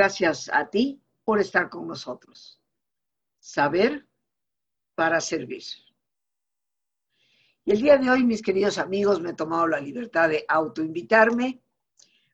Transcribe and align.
Gracias 0.00 0.48
a 0.50 0.70
ti 0.70 0.98
por 1.24 1.40
estar 1.40 1.68
con 1.68 1.86
nosotros. 1.86 2.58
Saber 3.38 4.08
para 4.94 5.20
servir. 5.20 5.62
Y 7.66 7.72
el 7.72 7.82
día 7.82 7.98
de 7.98 8.08
hoy, 8.08 8.24
mis 8.24 8.40
queridos 8.40 8.78
amigos, 8.78 9.20
me 9.20 9.28
he 9.28 9.34
tomado 9.34 9.68
la 9.68 9.78
libertad 9.78 10.30
de 10.30 10.46
autoinvitarme 10.48 11.60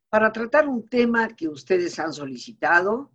para 0.09 0.30
tratar 0.30 0.69
un 0.69 0.88
tema 0.88 1.34
que 1.34 1.48
ustedes 1.48 1.98
han 1.98 2.12
solicitado. 2.12 3.10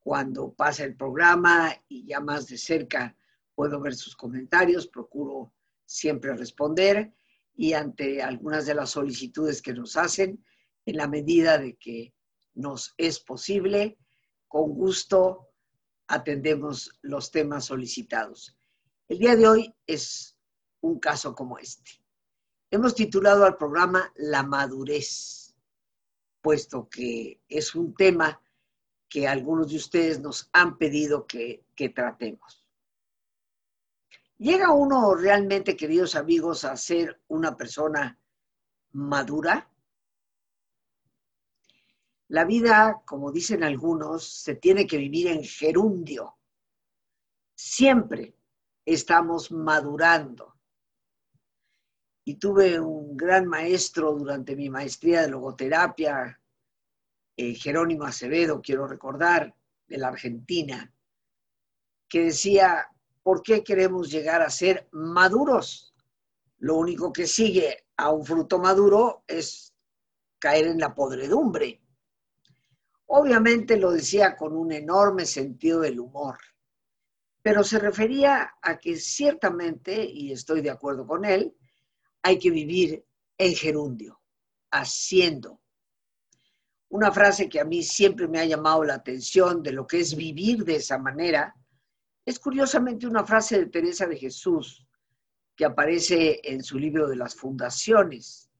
Cuando 0.00 0.54
pasa 0.54 0.84
el 0.84 0.96
programa 0.96 1.70
y 1.86 2.06
ya 2.06 2.20
más 2.20 2.46
de 2.46 2.56
cerca 2.56 3.14
puedo 3.54 3.78
ver 3.78 3.94
sus 3.94 4.16
comentarios, 4.16 4.86
procuro 4.86 5.52
siempre 5.84 6.34
responder 6.34 7.12
y 7.54 7.74
ante 7.74 8.22
algunas 8.22 8.64
de 8.64 8.74
las 8.74 8.88
solicitudes 8.88 9.60
que 9.60 9.74
nos 9.74 9.98
hacen, 9.98 10.42
en 10.86 10.96
la 10.96 11.08
medida 11.08 11.58
de 11.58 11.76
que 11.76 12.15
nos 12.56 12.94
es 12.96 13.20
posible, 13.20 13.98
con 14.48 14.74
gusto 14.74 15.48
atendemos 16.08 16.98
los 17.02 17.30
temas 17.30 17.66
solicitados. 17.66 18.56
El 19.08 19.18
día 19.18 19.36
de 19.36 19.48
hoy 19.48 19.74
es 19.86 20.36
un 20.80 20.98
caso 20.98 21.34
como 21.34 21.58
este. 21.58 22.02
Hemos 22.70 22.94
titulado 22.94 23.44
al 23.44 23.56
programa 23.56 24.12
La 24.16 24.42
madurez, 24.42 25.54
puesto 26.40 26.88
que 26.88 27.40
es 27.48 27.74
un 27.74 27.94
tema 27.94 28.40
que 29.08 29.28
algunos 29.28 29.70
de 29.70 29.76
ustedes 29.76 30.20
nos 30.20 30.48
han 30.52 30.76
pedido 30.78 31.26
que, 31.26 31.64
que 31.74 31.90
tratemos. 31.90 32.64
¿Llega 34.38 34.72
uno 34.72 35.14
realmente, 35.14 35.76
queridos 35.76 36.14
amigos, 36.14 36.64
a 36.64 36.76
ser 36.76 37.20
una 37.28 37.56
persona 37.56 38.18
madura? 38.92 39.70
La 42.28 42.44
vida, 42.44 43.02
como 43.04 43.30
dicen 43.30 43.62
algunos, 43.62 44.24
se 44.24 44.56
tiene 44.56 44.86
que 44.86 44.96
vivir 44.96 45.28
en 45.28 45.44
gerundio. 45.44 46.36
Siempre 47.54 48.34
estamos 48.84 49.52
madurando. 49.52 50.54
Y 52.24 52.36
tuve 52.36 52.80
un 52.80 53.16
gran 53.16 53.46
maestro 53.46 54.12
durante 54.12 54.56
mi 54.56 54.68
maestría 54.68 55.22
de 55.22 55.28
logoterapia, 55.28 56.40
eh, 57.36 57.54
Jerónimo 57.54 58.04
Acevedo, 58.04 58.60
quiero 58.60 58.88
recordar, 58.88 59.54
de 59.86 59.98
la 59.98 60.08
Argentina, 60.08 60.92
que 62.08 62.24
decía, 62.24 62.88
¿por 63.22 63.42
qué 63.42 63.62
queremos 63.62 64.10
llegar 64.10 64.42
a 64.42 64.50
ser 64.50 64.88
maduros? 64.90 65.94
Lo 66.58 66.76
único 66.76 67.12
que 67.12 67.26
sigue 67.26 67.86
a 67.96 68.10
un 68.10 68.24
fruto 68.24 68.58
maduro 68.58 69.22
es 69.28 69.74
caer 70.38 70.66
en 70.66 70.78
la 70.78 70.94
podredumbre. 70.94 71.82
Obviamente 73.06 73.76
lo 73.76 73.92
decía 73.92 74.36
con 74.36 74.56
un 74.56 74.72
enorme 74.72 75.26
sentido 75.26 75.80
del 75.80 76.00
humor, 76.00 76.38
pero 77.42 77.62
se 77.62 77.78
refería 77.78 78.56
a 78.60 78.78
que 78.78 78.96
ciertamente, 78.96 80.04
y 80.04 80.32
estoy 80.32 80.60
de 80.60 80.70
acuerdo 80.70 81.06
con 81.06 81.24
él, 81.24 81.56
hay 82.22 82.38
que 82.38 82.50
vivir 82.50 83.04
en 83.38 83.54
gerundio, 83.54 84.20
haciendo. 84.72 85.60
Una 86.88 87.12
frase 87.12 87.48
que 87.48 87.60
a 87.60 87.64
mí 87.64 87.82
siempre 87.82 88.26
me 88.26 88.40
ha 88.40 88.44
llamado 88.44 88.82
la 88.84 88.94
atención 88.94 89.62
de 89.62 89.72
lo 89.72 89.86
que 89.86 90.00
es 90.00 90.16
vivir 90.16 90.64
de 90.64 90.76
esa 90.76 90.98
manera 90.98 91.54
es 92.24 92.40
curiosamente 92.40 93.06
una 93.06 93.24
frase 93.24 93.58
de 93.58 93.66
Teresa 93.66 94.06
de 94.06 94.16
Jesús 94.16 94.84
que 95.54 95.64
aparece 95.64 96.40
en 96.42 96.62
su 96.62 96.78
libro 96.78 97.08
de 97.08 97.16
las 97.16 97.34
fundaciones 97.34 98.50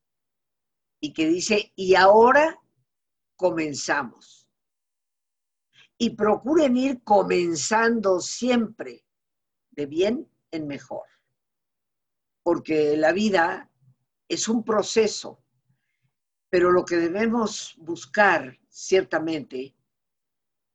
y 1.01 1.13
que 1.13 1.27
dice, 1.27 1.73
y 1.75 1.95
ahora 1.95 2.61
comenzamos. 3.37 4.36
Y 5.99 6.11
procuren 6.11 6.77
ir 6.77 7.03
comenzando 7.03 8.21
siempre 8.21 9.05
de 9.71 9.87
bien 9.87 10.29
en 10.51 10.67
mejor, 10.67 11.07
porque 12.43 12.97
la 12.97 13.13
vida 13.13 13.71
es 14.29 14.49
un 14.49 14.65
proceso, 14.65 15.43
pero 16.51 16.71
lo 16.71 16.85
que 16.85 16.97
debemos 16.97 17.75
buscar 17.79 18.59
ciertamente 18.69 19.75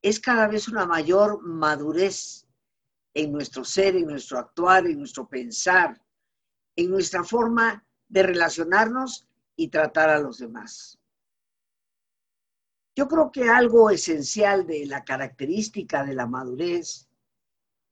es 0.01 0.19
cada 0.19 0.47
vez 0.47 0.67
una 0.67 0.85
mayor 0.85 1.41
madurez 1.43 2.47
en 3.13 3.31
nuestro 3.31 3.63
ser, 3.63 3.95
en 3.95 4.07
nuestro 4.07 4.39
actuar, 4.39 4.87
en 4.87 4.99
nuestro 4.99 5.27
pensar, 5.27 6.01
en 6.75 6.89
nuestra 6.89 7.23
forma 7.23 7.85
de 8.07 8.23
relacionarnos 8.23 9.27
y 9.55 9.67
tratar 9.67 10.09
a 10.09 10.19
los 10.19 10.37
demás. 10.37 11.00
Yo 12.95 13.07
creo 13.07 13.31
que 13.31 13.49
algo 13.49 13.89
esencial 13.89 14.67
de 14.67 14.85
la 14.85 15.03
característica 15.03 16.03
de 16.03 16.13
la 16.13 16.27
madurez 16.27 17.07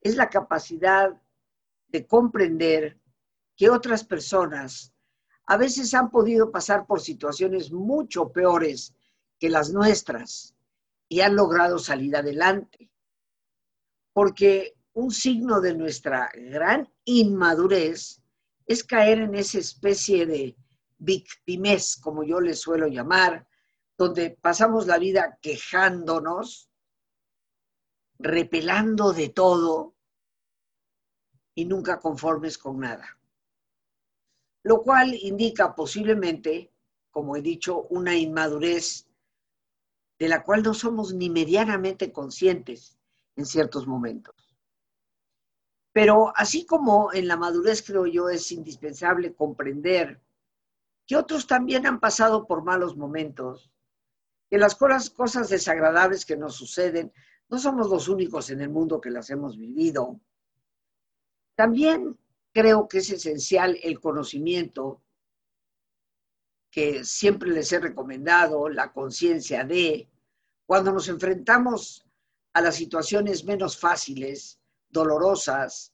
es 0.02 0.16
la 0.16 0.30
capacidad 0.30 1.22
de 1.88 2.06
comprender 2.06 3.00
que 3.56 3.70
otras 3.70 4.04
personas 4.04 4.94
a 5.46 5.58
veces 5.58 5.94
han 5.94 6.12
podido 6.12 6.52
pasar 6.52 6.86
por 6.86 7.02
situaciones 7.02 7.72
mucho 7.72 8.32
peores 8.32 8.94
que 9.40 9.50
las 9.50 9.72
nuestras 9.72 10.56
y 11.08 11.22
han 11.22 11.36
logrado 11.36 11.80
salir 11.80 12.16
adelante. 12.16 12.92
Porque 14.14 14.78
un 14.94 15.12
signo 15.12 15.60
de 15.60 15.74
nuestra 15.74 16.30
gran 16.36 16.88
inmadurez 17.04 18.22
es 18.66 18.84
caer 18.84 19.22
en 19.22 19.34
esa 19.34 19.58
especie 19.58 20.26
de 20.28 20.56
victimez, 21.00 21.96
como 21.96 22.24
yo 22.24 22.40
le 22.40 22.54
suelo 22.54 22.88
llamar, 22.88 23.49
donde 24.00 24.32
pasamos 24.42 24.88
la 24.88 24.98
vida 24.98 25.38
quejándonos, 25.42 26.72
repelando 28.18 29.12
de 29.12 29.28
todo 29.28 29.94
y 31.54 31.66
nunca 31.66 32.00
conformes 32.00 32.58
con 32.58 32.80
nada. 32.80 33.20
Lo 34.64 34.84
cual 34.84 35.14
indica 35.14 35.76
posiblemente, 35.76 36.72
como 37.12 37.36
he 37.36 37.42
dicho, 37.42 37.88
una 37.90 38.16
inmadurez 38.16 39.06
de 40.18 40.30
la 40.30 40.46
cual 40.46 40.64
no 40.64 40.74
somos 40.74 41.14
ni 41.14 41.30
medianamente 41.30 42.14
conscientes 42.14 42.98
en 43.36 43.46
ciertos 43.46 43.86
momentos. 43.86 44.56
Pero 45.92 46.32
así 46.38 46.66
como 46.66 47.12
en 47.12 47.28
la 47.28 47.36
madurez, 47.36 47.84
creo 47.86 48.06
yo, 48.06 48.30
es 48.30 48.50
indispensable 48.54 49.34
comprender 49.34 50.22
que 51.06 51.18
otros 51.18 51.48
también 51.48 51.86
han 51.86 52.00
pasado 52.00 52.48
por 52.48 52.64
malos 52.64 52.96
momentos, 52.96 53.70
que 54.50 54.58
las 54.58 54.76
cosas, 54.76 55.10
cosas 55.10 55.50
desagradables 55.50 56.26
que 56.26 56.36
nos 56.36 56.56
suceden 56.56 57.14
no 57.50 57.58
somos 57.58 57.90
los 57.90 58.08
únicos 58.08 58.50
en 58.50 58.62
el 58.62 58.70
mundo 58.70 59.02
que 59.02 59.10
las 59.10 59.30
hemos 59.30 59.58
vivido. 59.58 60.20
También 61.56 62.18
creo 62.54 62.88
que 62.88 63.00
es 63.00 63.10
esencial 63.10 63.78
el 63.84 64.00
conocimiento 64.00 65.02
que 66.72 67.04
siempre 67.04 67.50
les 67.50 67.72
he 67.72 67.80
recomendado, 67.80 68.70
la 68.70 68.92
conciencia 68.92 69.64
de, 69.64 70.08
cuando 70.66 70.92
nos 70.92 71.08
enfrentamos 71.08 72.06
a 72.54 72.62
las 72.62 72.76
situaciones 72.76 73.44
menos 73.44 73.78
fáciles, 73.78 74.60
dolorosas, 74.90 75.94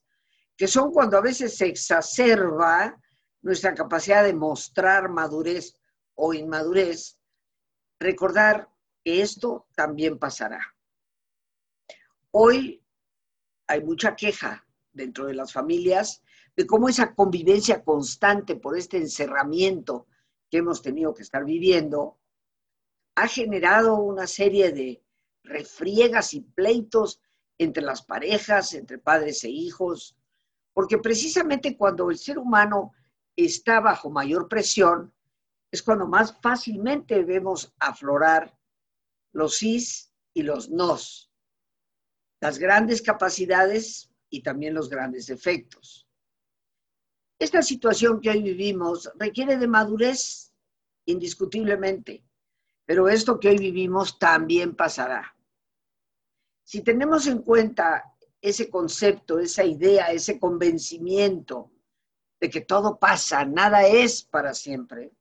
que 0.56 0.68
son 0.68 0.92
cuando 0.92 1.16
a 1.18 1.22
veces 1.22 1.56
se 1.56 1.66
exacerba 1.66 3.00
nuestra 3.42 3.74
capacidad 3.74 4.24
de 4.24 4.34
mostrar 4.34 5.08
madurez 5.08 5.76
o 6.14 6.34
inmadurez, 6.34 7.18
recordar 7.98 8.68
que 9.04 9.22
esto 9.22 9.66
también 9.74 10.18
pasará. 10.18 10.74
Hoy 12.30 12.82
hay 13.66 13.82
mucha 13.82 14.14
queja 14.14 14.66
dentro 14.92 15.26
de 15.26 15.34
las 15.34 15.52
familias 15.52 16.22
de 16.56 16.66
cómo 16.66 16.88
esa 16.88 17.14
convivencia 17.14 17.84
constante 17.84 18.56
por 18.56 18.76
este 18.76 18.96
encerramiento 18.96 20.06
que 20.50 20.58
hemos 20.58 20.82
tenido 20.82 21.14
que 21.14 21.22
estar 21.22 21.44
viviendo 21.44 22.18
ha 23.14 23.28
generado 23.28 23.96
una 23.96 24.26
serie 24.26 24.72
de 24.72 25.02
refriegas 25.42 26.34
y 26.34 26.40
pleitos 26.40 27.20
entre 27.58 27.82
las 27.82 28.02
parejas, 28.02 28.74
entre 28.74 28.98
padres 28.98 29.44
e 29.44 29.48
hijos, 29.48 30.16
porque 30.72 30.98
precisamente 30.98 31.76
cuando 31.76 32.10
el 32.10 32.18
ser 32.18 32.38
humano 32.38 32.92
está 33.34 33.80
bajo 33.80 34.10
mayor 34.10 34.48
presión, 34.48 35.14
es 35.70 35.82
cuando 35.82 36.06
más 36.06 36.38
fácilmente 36.40 37.24
vemos 37.24 37.74
aflorar 37.78 38.56
los 39.32 39.56
sís 39.56 40.12
y 40.32 40.42
los 40.42 40.70
nos, 40.70 41.30
las 42.40 42.58
grandes 42.58 43.02
capacidades 43.02 44.10
y 44.30 44.42
también 44.42 44.74
los 44.74 44.88
grandes 44.88 45.26
defectos. 45.26 46.08
Esta 47.38 47.62
situación 47.62 48.20
que 48.20 48.30
hoy 48.30 48.42
vivimos 48.42 49.10
requiere 49.18 49.58
de 49.58 49.66
madurez, 49.66 50.54
indiscutiblemente, 51.04 52.24
pero 52.86 53.08
esto 53.08 53.38
que 53.38 53.48
hoy 53.48 53.58
vivimos 53.58 54.18
también 54.18 54.74
pasará. 54.74 55.36
Si 56.64 56.82
tenemos 56.82 57.26
en 57.26 57.42
cuenta 57.42 58.16
ese 58.40 58.70
concepto, 58.70 59.38
esa 59.38 59.64
idea, 59.64 60.06
ese 60.12 60.38
convencimiento 60.38 61.70
de 62.40 62.50
que 62.50 62.60
todo 62.60 62.98
pasa, 62.98 63.44
nada 63.44 63.86
es 63.86 64.22
para 64.22 64.54
siempre, 64.54 65.12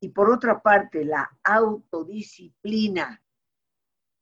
y 0.00 0.08
por 0.10 0.30
otra 0.30 0.60
parte 0.60 1.04
la 1.04 1.28
autodisciplina 1.42 3.22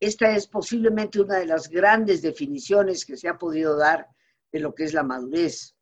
esta 0.04 0.36
es 0.36 0.46
posiblemente 0.46 1.18
una 1.18 1.38
de 1.38 1.46
las 1.46 1.70
grandes 1.70 2.20
definiciones 2.20 3.06
que 3.06 3.16
se 3.16 3.26
ha 3.26 3.38
podido 3.38 3.74
dar 3.74 4.06
de 4.52 4.60
lo 4.60 4.74
que 4.74 4.84
es 4.84 4.92
la 4.92 5.02
madurez. 5.02 5.76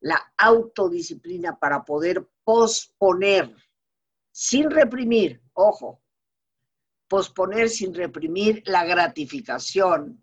La 0.00 0.34
autodisciplina 0.36 1.58
para 1.58 1.82
poder 1.82 2.28
posponer 2.44 3.56
sin 4.30 4.70
reprimir, 4.70 5.40
ojo, 5.54 6.02
posponer 7.08 7.70
sin 7.70 7.94
reprimir 7.94 8.62
la 8.66 8.84
gratificación, 8.84 10.22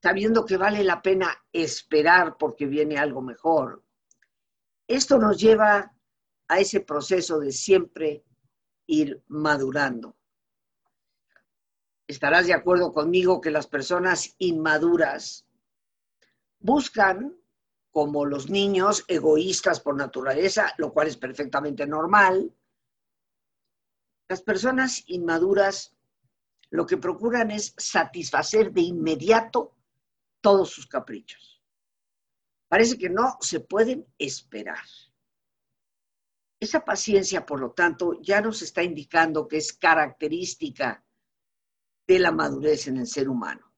sabiendo 0.00 0.44
que 0.44 0.56
vale 0.56 0.84
la 0.84 1.02
pena 1.02 1.36
esperar 1.52 2.36
porque 2.38 2.66
viene 2.66 2.98
algo 2.98 3.20
mejor. 3.20 3.82
Esto 4.86 5.18
nos 5.18 5.38
lleva 5.40 5.92
a 6.48 6.60
ese 6.60 6.80
proceso 6.80 7.38
de 7.38 7.52
siempre 7.52 8.24
ir 8.86 9.22
madurando. 9.28 10.16
Estarás 12.06 12.46
de 12.46 12.54
acuerdo 12.54 12.92
conmigo 12.92 13.40
que 13.40 13.50
las 13.50 13.66
personas 13.66 14.34
inmaduras 14.38 15.44
buscan, 16.60 17.36
como 17.90 18.26
los 18.26 18.48
niños, 18.48 19.04
egoístas 19.08 19.80
por 19.80 19.96
naturaleza, 19.96 20.72
lo 20.78 20.92
cual 20.92 21.08
es 21.08 21.16
perfectamente 21.16 21.86
normal, 21.86 22.52
las 24.28 24.42
personas 24.42 25.04
inmaduras 25.06 25.96
lo 26.70 26.84
que 26.84 26.96
procuran 26.96 27.50
es 27.50 27.74
satisfacer 27.76 28.72
de 28.72 28.82
inmediato 28.82 29.74
todos 30.40 30.70
sus 30.70 30.86
caprichos. 30.86 31.62
Parece 32.68 32.98
que 32.98 33.08
no 33.08 33.36
se 33.40 33.60
pueden 33.60 34.06
esperar. 34.18 34.84
Esa 36.58 36.84
paciencia, 36.84 37.44
por 37.44 37.60
lo 37.60 37.72
tanto, 37.72 38.20
ya 38.22 38.40
nos 38.40 38.62
está 38.62 38.82
indicando 38.82 39.46
que 39.46 39.58
es 39.58 39.72
característica 39.72 41.04
de 42.06 42.18
la 42.18 42.32
madurez 42.32 42.86
en 42.86 42.98
el 42.98 43.06
ser 43.06 43.28
humano. 43.28 43.72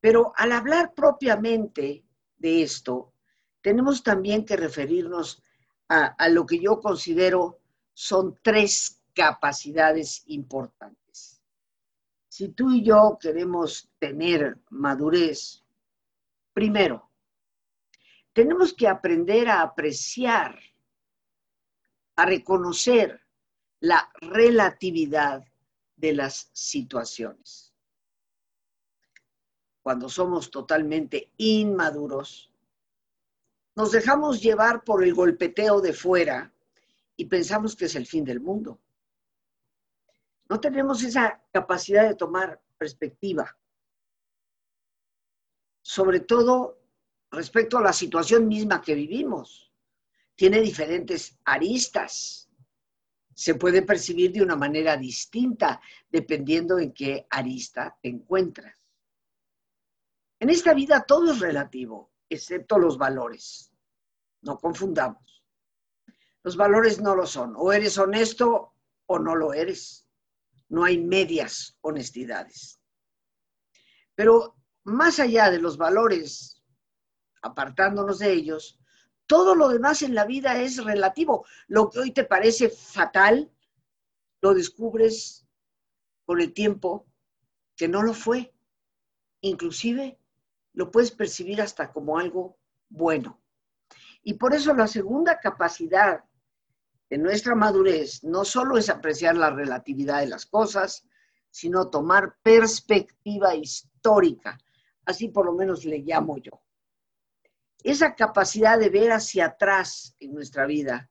Pero 0.00 0.32
al 0.36 0.52
hablar 0.52 0.94
propiamente 0.94 2.04
de 2.38 2.62
esto, 2.62 3.12
tenemos 3.60 4.02
también 4.02 4.44
que 4.44 4.56
referirnos 4.56 5.42
a, 5.88 6.28
lo 6.28 6.46
que 6.46 6.60
yo 6.60 6.80
considero 6.80 7.60
son 7.92 8.38
tres 8.42 9.02
capacidades 9.12 10.22
importantes. 10.26 11.42
Si 12.28 12.48
tú 12.50 12.70
y 12.70 12.84
yo 12.84 13.18
queremos 13.20 13.90
tener 13.98 14.60
madurez, 14.70 15.64
primero, 16.52 17.10
tenemos 18.32 18.72
que 18.72 18.86
aprender 18.86 19.48
a 19.48 19.62
apreciar, 19.62 20.58
a 22.20 22.26
reconocer 22.26 23.18
la 23.80 24.12
relatividad 24.20 25.42
de 25.96 26.12
las 26.12 26.50
situaciones. 26.52 27.72
Cuando 29.80 30.10
somos 30.10 30.50
totalmente 30.50 31.32
inmaduros, 31.38 32.52
nos 33.74 33.90
dejamos 33.90 34.42
llevar 34.42 34.84
por 34.84 35.02
el 35.02 35.14
golpeteo 35.14 35.80
de 35.80 35.94
fuera 35.94 36.52
y 37.16 37.24
pensamos 37.24 37.74
que 37.74 37.86
es 37.86 37.94
el 37.94 38.06
fin 38.06 38.26
del 38.26 38.40
mundo. 38.40 38.78
No 40.50 40.60
tenemos 40.60 41.02
esa 41.02 41.42
capacidad 41.50 42.06
de 42.06 42.16
tomar 42.16 42.60
perspectiva, 42.76 43.56
sobre 45.80 46.20
todo 46.20 46.82
respecto 47.30 47.78
a 47.78 47.82
la 47.82 47.94
situación 47.94 48.46
misma 48.46 48.82
que 48.82 48.94
vivimos. 48.94 49.69
Tiene 50.40 50.62
diferentes 50.62 51.38
aristas. 51.44 52.48
Se 53.34 53.56
puede 53.56 53.82
percibir 53.82 54.32
de 54.32 54.40
una 54.40 54.56
manera 54.56 54.96
distinta 54.96 55.82
dependiendo 56.08 56.78
en 56.78 56.94
qué 56.94 57.26
arista 57.28 57.98
te 58.00 58.08
encuentras. 58.08 58.74
En 60.38 60.48
esta 60.48 60.72
vida 60.72 61.04
todo 61.06 61.32
es 61.32 61.40
relativo, 61.40 62.14
excepto 62.26 62.78
los 62.78 62.96
valores. 62.96 63.70
No 64.40 64.56
confundamos. 64.56 65.44
Los 66.42 66.56
valores 66.56 67.02
no 67.02 67.14
lo 67.14 67.26
son. 67.26 67.52
O 67.54 67.70
eres 67.70 67.98
honesto 67.98 68.72
o 69.04 69.18
no 69.18 69.36
lo 69.36 69.52
eres 69.52 70.06
no 70.70 70.84
hay 70.84 70.96
medias 70.96 71.76
honestidades. 71.82 72.80
Pero 74.14 74.56
más 74.84 75.20
allá 75.20 75.50
de 75.50 75.58
los 75.58 75.76
valores, 75.76 76.62
apartándonos 77.42 78.20
de 78.20 78.32
ellos, 78.32 78.80
todo 79.30 79.54
lo 79.54 79.68
demás 79.68 80.02
en 80.02 80.16
la 80.16 80.24
vida 80.24 80.60
es 80.60 80.82
relativo. 80.82 81.46
Lo 81.68 81.88
que 81.88 82.00
hoy 82.00 82.10
te 82.10 82.24
parece 82.24 82.68
fatal, 82.68 83.48
lo 84.40 84.54
descubres 84.54 85.46
con 86.24 86.40
el 86.40 86.52
tiempo 86.52 87.06
que 87.76 87.86
no 87.86 88.02
lo 88.02 88.12
fue. 88.12 88.52
Inclusive 89.40 90.18
lo 90.72 90.90
puedes 90.90 91.12
percibir 91.12 91.62
hasta 91.62 91.92
como 91.92 92.18
algo 92.18 92.58
bueno. 92.88 93.40
Y 94.24 94.34
por 94.34 94.52
eso 94.52 94.74
la 94.74 94.88
segunda 94.88 95.38
capacidad 95.38 96.24
de 97.08 97.18
nuestra 97.18 97.54
madurez 97.54 98.24
no 98.24 98.44
solo 98.44 98.78
es 98.78 98.90
apreciar 98.90 99.36
la 99.36 99.50
relatividad 99.50 100.18
de 100.18 100.26
las 100.26 100.44
cosas, 100.44 101.06
sino 101.50 101.88
tomar 101.88 102.36
perspectiva 102.42 103.54
histórica. 103.54 104.58
Así 105.04 105.28
por 105.28 105.46
lo 105.46 105.52
menos 105.52 105.84
le 105.84 105.98
llamo 105.98 106.36
yo. 106.38 106.60
Esa 107.82 108.14
capacidad 108.14 108.78
de 108.78 108.90
ver 108.90 109.12
hacia 109.12 109.46
atrás 109.46 110.14
en 110.20 110.34
nuestra 110.34 110.66
vida 110.66 111.10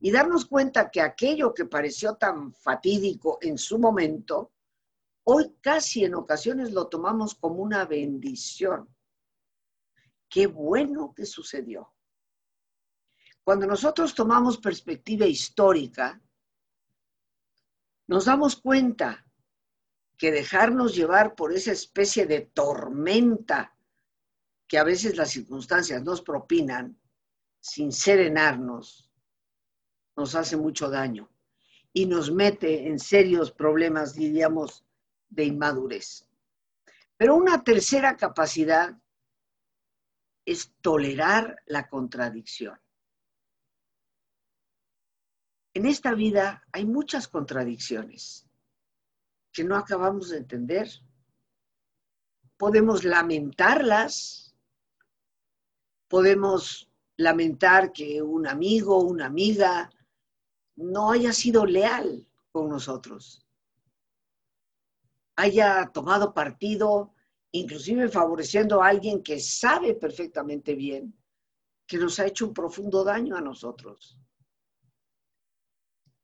y 0.00 0.10
darnos 0.10 0.46
cuenta 0.46 0.90
que 0.90 1.00
aquello 1.00 1.54
que 1.54 1.64
pareció 1.64 2.16
tan 2.16 2.52
fatídico 2.52 3.38
en 3.40 3.56
su 3.56 3.78
momento, 3.78 4.52
hoy 5.24 5.54
casi 5.60 6.04
en 6.04 6.14
ocasiones 6.14 6.72
lo 6.72 6.88
tomamos 6.88 7.34
como 7.34 7.62
una 7.62 7.84
bendición. 7.86 8.88
Qué 10.28 10.46
bueno 10.46 11.14
que 11.14 11.24
sucedió. 11.24 11.94
Cuando 13.44 13.66
nosotros 13.66 14.14
tomamos 14.14 14.58
perspectiva 14.58 15.26
histórica, 15.26 16.20
nos 18.06 18.24
damos 18.24 18.56
cuenta 18.56 19.24
que 20.18 20.30
dejarnos 20.30 20.94
llevar 20.94 21.34
por 21.34 21.52
esa 21.52 21.72
especie 21.72 22.26
de 22.26 22.42
tormenta 22.42 23.76
que 24.72 24.78
a 24.78 24.84
veces 24.84 25.18
las 25.18 25.30
circunstancias 25.30 26.02
nos 26.02 26.22
propinan, 26.22 26.98
sin 27.60 27.92
serenarnos, 27.92 29.12
nos 30.16 30.34
hace 30.34 30.56
mucho 30.56 30.88
daño 30.88 31.30
y 31.92 32.06
nos 32.06 32.32
mete 32.32 32.88
en 32.88 32.98
serios 32.98 33.52
problemas, 33.52 34.14
diríamos, 34.14 34.86
de 35.28 35.44
inmadurez. 35.44 36.26
Pero 37.18 37.36
una 37.36 37.62
tercera 37.62 38.16
capacidad 38.16 38.98
es 40.46 40.72
tolerar 40.80 41.60
la 41.66 41.86
contradicción. 41.86 42.80
En 45.74 45.84
esta 45.84 46.14
vida 46.14 46.66
hay 46.72 46.86
muchas 46.86 47.28
contradicciones 47.28 48.48
que 49.52 49.64
no 49.64 49.76
acabamos 49.76 50.30
de 50.30 50.38
entender. 50.38 50.88
Podemos 52.56 53.04
lamentarlas, 53.04 54.41
podemos 56.12 56.92
lamentar 57.16 57.90
que 57.90 58.20
un 58.20 58.46
amigo, 58.46 58.98
una 58.98 59.24
amiga 59.24 59.90
no 60.76 61.10
haya 61.10 61.32
sido 61.32 61.64
leal 61.64 62.28
con 62.50 62.68
nosotros, 62.68 63.46
haya 65.36 65.90
tomado 65.90 66.34
partido, 66.34 67.14
inclusive 67.50 68.10
favoreciendo 68.10 68.82
a 68.82 68.88
alguien 68.88 69.22
que 69.22 69.40
sabe 69.40 69.94
perfectamente 69.94 70.74
bien 70.74 71.18
que 71.86 71.96
nos 71.96 72.20
ha 72.20 72.26
hecho 72.26 72.46
un 72.46 72.52
profundo 72.52 73.04
daño 73.04 73.34
a 73.34 73.40
nosotros. 73.40 74.20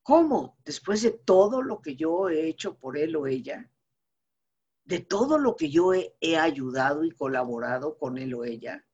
¿Cómo? 0.03 0.59
Después 0.67 1.01
de 1.01 1.13
todo 1.13 1.63
lo 1.63 1.81
que 1.81 1.97
yo 1.97 2.29
he 2.29 2.47
hecho 2.47 2.77
por 2.77 2.99
él 2.99 3.17
o 3.17 3.27
ella, 3.27 3.71
de 4.85 5.01
todo 5.01 5.39
lo 5.39 5.57
que 5.57 5.71
yo 5.71 5.95
he, 5.95 6.37
ayudado 6.37 7.05
y 7.05 7.11
colaborado 7.13 7.97
con 7.97 8.19
él 8.19 8.35
o 8.35 8.45
ella, 8.45 8.85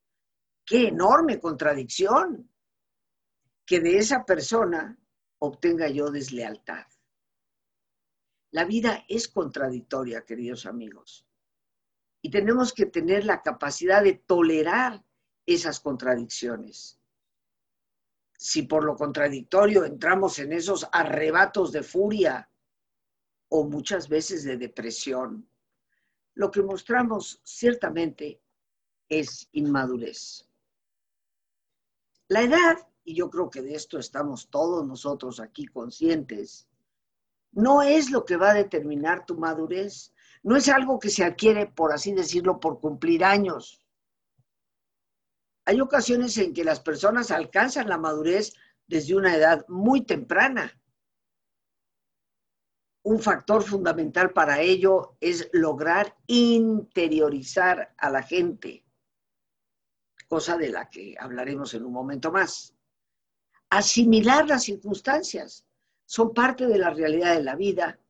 qué 0.64 0.88
enorme 0.88 1.40
contradicción 1.40 2.50
que 3.66 3.80
de 3.80 3.99
esa 3.99 4.25
persona 4.25 4.99
obtenga 5.38 5.88
yo 5.88 6.11
deslealtad. 6.11 6.87
La 8.50 8.64
vida 8.64 9.04
es 9.09 9.28
contradictoria, 9.28 10.25
queridos 10.25 10.66
amigos, 10.66 11.26
y 12.23 12.30
tenemos 12.30 12.73
que 12.73 12.87
tener 12.87 13.25
la 13.25 13.42
capacidad 13.42 14.02
de 14.02 14.14
tolerar 14.14 15.04
esas 15.47 15.80
contradicciones 15.80 16.99
si 18.37 18.62
por 18.64 18.85
lo 18.85 18.94
contradictorio 18.94 19.85
entramos 19.85 20.38
en 20.38 20.52
esos 20.52 20.87
arrebatos 20.92 21.73
de 21.73 21.83
furia 21.83 22.49
o 23.49 23.64
muchas 23.64 24.06
veces 24.06 24.44
de 24.44 24.59
depresión, 24.59 25.49
lo 26.35 26.50
que 26.50 26.62
mostramos 26.62 27.40
ciertamente 27.42 28.42
es 29.09 29.49
inmadurez. 29.52 30.47
La 32.28 32.43
edad, 32.43 32.76
y 33.04 33.14
yo 33.14 33.31
creo 33.31 33.50
que 33.50 33.62
de 33.62 33.75
esto 33.75 33.99
estamos 33.99 34.49
todos 34.49 34.87
nosotros 34.87 35.40
aquí 35.40 35.66
conscientes, 35.66 36.69
no 37.54 37.83
es 37.83 38.11
lo 38.11 38.25
que 38.25 38.37
va 38.37 38.50
a 38.50 38.54
determinar 38.54 39.26
tu 39.26 39.37
madurez. 39.37 40.12
No 40.43 40.57
es 40.57 40.69
algo 40.69 40.99
que 40.99 41.09
se 41.09 41.25
adquiere, 41.25 41.66
por 41.66 41.93
así 41.93 42.12
decirlo, 42.12 42.59
por 42.61 42.81
cumplir 42.81 43.25
años. 43.25 43.81
Hay 45.64 45.81
ocasiones 45.81 46.37
en 46.37 46.52
que 46.52 46.64
las 46.64 46.81
personas 46.81 47.31
alcanzan 47.31 47.88
la 47.88 47.97
madurez 47.97 48.52
desde 48.87 49.16
una 49.16 49.35
edad 49.35 49.64
muy 49.69 50.02
temprana. 50.02 50.78
Un 53.02 53.21
factor 53.21 53.62
fundamental 53.62 54.33
para 54.33 54.61
ello 54.61 55.16
es 55.21 55.49
lograr 55.52 56.16
interiorizar 56.26 57.95
a 57.97 58.11
la 58.11 58.23
gente, 58.23 58.84
cosa 60.35 60.57
de 60.57 60.69
la 60.69 60.91
que 60.91 61.14
hablaremos 61.17 61.75
en 61.75 61.85
un 61.85 61.93
momento 61.93 62.33
más. 62.33 62.75
Asimilar 63.71 64.49
las 64.49 64.64
circunstancias 64.64 65.64
son 66.07 66.35
parte 66.35 66.67
de 66.67 66.76
la 66.76 66.91
realidad 66.91 67.37
de 67.37 67.45
la 67.45 67.55
vida 67.55 68.00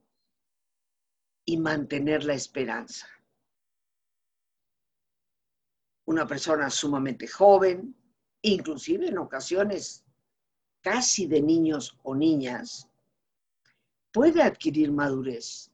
y 1.45 1.59
mantener 1.59 2.25
la 2.25 2.33
esperanza. 2.33 3.07
Una 6.07 6.27
persona 6.27 6.71
sumamente 6.71 7.29
joven, 7.29 7.95
inclusive 8.41 9.09
en 9.09 9.19
ocasiones 9.19 10.03
casi 10.81 11.27
de 11.27 11.43
niños 11.43 11.99
o 12.05 12.15
niñas, 12.15 12.89
puede 14.11 14.43
adquirir 14.43 14.91
madurez 14.91 15.71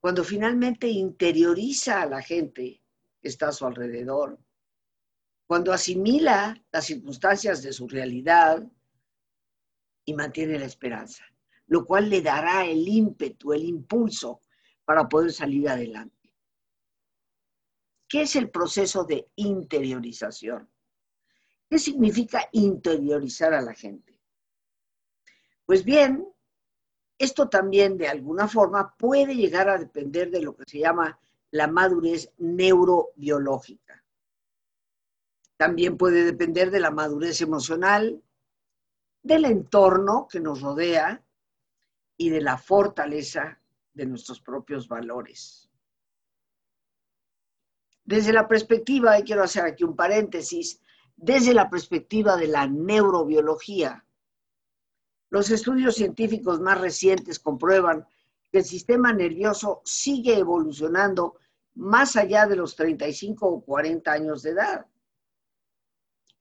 cuando 0.00 0.22
finalmente 0.22 0.86
interioriza 0.86 2.02
a 2.02 2.06
la 2.06 2.20
gente 2.20 2.82
que 3.22 3.28
está 3.28 3.48
a 3.48 3.52
su 3.52 3.64
alrededor, 3.64 4.38
cuando 5.52 5.70
asimila 5.70 6.58
las 6.72 6.86
circunstancias 6.86 7.62
de 7.62 7.74
su 7.74 7.86
realidad 7.86 8.66
y 10.02 10.14
mantiene 10.14 10.58
la 10.58 10.64
esperanza, 10.64 11.26
lo 11.66 11.84
cual 11.84 12.08
le 12.08 12.22
dará 12.22 12.64
el 12.64 12.88
ímpetu, 12.88 13.52
el 13.52 13.64
impulso 13.64 14.40
para 14.86 15.06
poder 15.06 15.30
salir 15.30 15.68
adelante. 15.68 16.34
¿Qué 18.08 18.22
es 18.22 18.34
el 18.36 18.48
proceso 18.48 19.04
de 19.04 19.28
interiorización? 19.36 20.70
¿Qué 21.68 21.78
significa 21.78 22.48
interiorizar 22.52 23.52
a 23.52 23.60
la 23.60 23.74
gente? 23.74 24.18
Pues 25.66 25.84
bien, 25.84 26.26
esto 27.18 27.50
también 27.50 27.98
de 27.98 28.08
alguna 28.08 28.48
forma 28.48 28.96
puede 28.96 29.34
llegar 29.34 29.68
a 29.68 29.76
depender 29.76 30.30
de 30.30 30.40
lo 30.40 30.56
que 30.56 30.64
se 30.66 30.78
llama 30.78 31.20
la 31.50 31.66
madurez 31.66 32.32
neurobiológica. 32.38 34.01
También 35.62 35.96
puede 35.96 36.24
depender 36.24 36.72
de 36.72 36.80
la 36.80 36.90
madurez 36.90 37.40
emocional, 37.40 38.20
del 39.22 39.44
entorno 39.44 40.26
que 40.28 40.40
nos 40.40 40.60
rodea 40.60 41.24
y 42.16 42.30
de 42.30 42.40
la 42.40 42.58
fortaleza 42.58 43.60
de 43.94 44.06
nuestros 44.06 44.40
propios 44.40 44.88
valores. 44.88 45.70
Desde 48.04 48.32
la 48.32 48.48
perspectiva, 48.48 49.16
y 49.16 49.22
quiero 49.22 49.44
hacer 49.44 49.64
aquí 49.64 49.84
un 49.84 49.94
paréntesis, 49.94 50.80
desde 51.14 51.54
la 51.54 51.70
perspectiva 51.70 52.36
de 52.36 52.48
la 52.48 52.66
neurobiología, 52.66 54.04
los 55.30 55.48
estudios 55.52 55.94
científicos 55.94 56.58
más 56.58 56.80
recientes 56.80 57.38
comprueban 57.38 58.04
que 58.50 58.58
el 58.58 58.64
sistema 58.64 59.12
nervioso 59.12 59.80
sigue 59.84 60.36
evolucionando 60.36 61.36
más 61.76 62.16
allá 62.16 62.48
de 62.48 62.56
los 62.56 62.74
35 62.74 63.46
o 63.46 63.64
40 63.64 64.10
años 64.10 64.42
de 64.42 64.50
edad. 64.50 64.86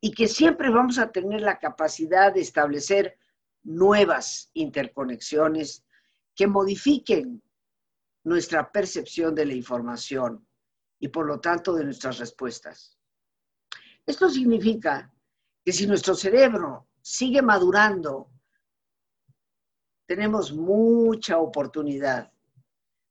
Y 0.02 0.12
que 0.12 0.28
siempre 0.28 0.70
vamos 0.70 0.98
a 0.98 1.12
tener 1.12 1.42
la 1.42 1.60
capacidad 1.60 2.34
de 2.34 2.42
establecer 2.42 3.18
nuevas 3.64 4.50
interconexiones 4.54 5.86
que 6.36 6.48
modifiquen 6.48 7.42
nuestra 8.24 8.72
percepción 8.72 9.36
de 9.36 9.46
la 9.46 9.54
información 9.54 10.46
y 11.00 11.08
por 11.08 11.26
lo 11.26 11.40
tanto 11.40 11.74
de 11.74 11.84
nuestras 11.84 12.18
respuestas. 12.20 12.98
Esto 14.06 14.30
significa 14.30 15.12
que 15.64 15.72
si 15.72 15.88
nuestro 15.88 16.16
cerebro 16.16 16.88
sigue 17.02 17.42
madurando, 17.42 18.32
tenemos 20.06 20.52
mucha 20.54 21.38
oportunidad 21.38 22.32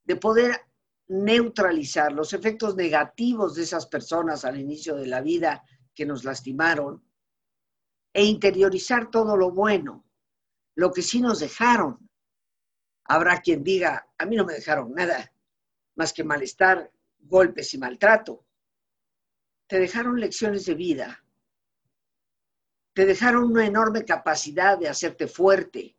de 0.04 0.16
poder 0.16 0.60
neutralizar 1.08 2.12
los 2.12 2.32
efectos 2.32 2.76
negativos 2.76 3.54
de 3.54 3.62
esas 3.62 3.86
personas 3.86 4.44
al 4.44 4.60
inicio 4.60 4.94
de 4.96 5.06
la 5.06 5.20
vida 5.20 5.64
que 5.94 6.06
nos 6.06 6.24
lastimaron 6.24 7.04
e 8.12 8.24
interiorizar 8.24 9.10
todo 9.10 9.36
lo 9.36 9.50
bueno, 9.50 10.04
lo 10.74 10.92
que 10.92 11.02
sí 11.02 11.20
nos 11.20 11.40
dejaron 11.40 12.10
Habrá 13.10 13.40
quien 13.40 13.64
diga, 13.64 14.08
a 14.18 14.24
mí 14.24 14.36
no 14.36 14.44
me 14.44 14.52
dejaron 14.54 14.94
nada 14.94 15.32
más 15.96 16.12
que 16.12 16.22
malestar, 16.22 16.92
golpes 17.18 17.74
y 17.74 17.78
maltrato. 17.78 18.46
Te 19.66 19.80
dejaron 19.80 20.20
lecciones 20.20 20.64
de 20.66 20.74
vida. 20.74 21.24
Te 22.94 23.06
dejaron 23.06 23.50
una 23.50 23.66
enorme 23.66 24.04
capacidad 24.04 24.78
de 24.78 24.88
hacerte 24.88 25.26
fuerte. 25.26 25.96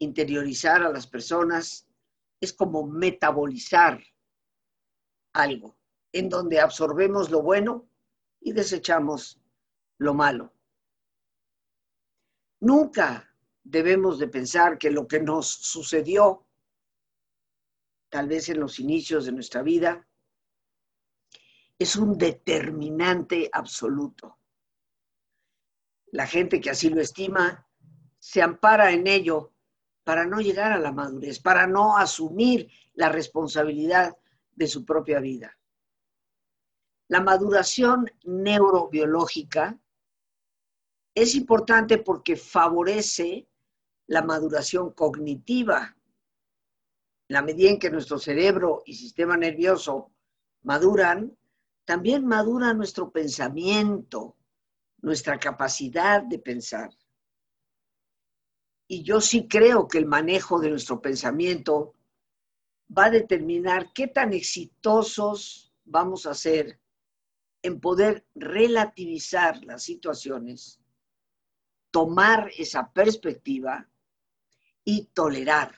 Interiorizar 0.00 0.82
a 0.82 0.90
las 0.90 1.06
personas 1.06 1.88
es 2.42 2.52
como 2.52 2.86
metabolizar 2.86 4.04
algo, 5.32 5.78
en 6.12 6.28
donde 6.28 6.60
absorbemos 6.60 7.30
lo 7.30 7.40
bueno 7.40 7.88
y 8.44 8.52
desechamos 8.52 9.40
lo 9.98 10.14
malo. 10.14 10.52
Nunca 12.60 13.34
debemos 13.62 14.18
de 14.18 14.28
pensar 14.28 14.78
que 14.78 14.90
lo 14.90 15.08
que 15.08 15.18
nos 15.18 15.48
sucedió, 15.48 16.46
tal 18.10 18.28
vez 18.28 18.50
en 18.50 18.60
los 18.60 18.78
inicios 18.78 19.24
de 19.24 19.32
nuestra 19.32 19.62
vida, 19.62 20.06
es 21.78 21.96
un 21.96 22.16
determinante 22.18 23.48
absoluto. 23.50 24.38
La 26.12 26.26
gente 26.26 26.60
que 26.60 26.70
así 26.70 26.90
lo 26.90 27.00
estima 27.00 27.66
se 28.18 28.42
ampara 28.42 28.92
en 28.92 29.06
ello 29.06 29.54
para 30.04 30.26
no 30.26 30.40
llegar 30.40 30.70
a 30.70 30.78
la 30.78 30.92
madurez, 30.92 31.40
para 31.40 31.66
no 31.66 31.96
asumir 31.96 32.70
la 32.92 33.08
responsabilidad 33.08 34.14
de 34.52 34.66
su 34.66 34.84
propia 34.84 35.18
vida. 35.18 35.58
La 37.08 37.20
maduración 37.20 38.10
neurobiológica 38.24 39.78
es 41.14 41.34
importante 41.34 41.98
porque 41.98 42.34
favorece 42.36 43.46
la 44.06 44.22
maduración 44.22 44.92
cognitiva. 44.92 45.96
la 47.28 47.40
medida 47.40 47.70
en 47.70 47.78
que 47.78 47.90
nuestro 47.90 48.18
cerebro 48.18 48.82
y 48.84 48.94
sistema 48.94 49.36
nervioso 49.36 50.12
maduran, 50.62 51.36
también 51.86 52.26
madura 52.26 52.74
nuestro 52.74 53.10
pensamiento, 53.10 54.36
nuestra 54.98 55.38
capacidad 55.38 56.22
de 56.22 56.38
pensar. 56.38 56.90
Y 58.86 59.02
yo 59.02 59.20
sí 59.22 59.48
creo 59.48 59.88
que 59.88 59.98
el 59.98 60.06
manejo 60.06 60.60
de 60.60 60.70
nuestro 60.70 61.00
pensamiento 61.00 61.94
va 62.96 63.06
a 63.06 63.10
determinar 63.10 63.92
qué 63.94 64.06
tan 64.06 64.34
exitosos 64.34 65.72
vamos 65.84 66.26
a 66.26 66.34
ser 66.34 66.78
en 67.64 67.80
poder 67.80 68.26
relativizar 68.34 69.64
las 69.64 69.82
situaciones, 69.82 70.78
tomar 71.90 72.50
esa 72.58 72.92
perspectiva 72.92 73.88
y 74.84 75.06
tolerar 75.14 75.74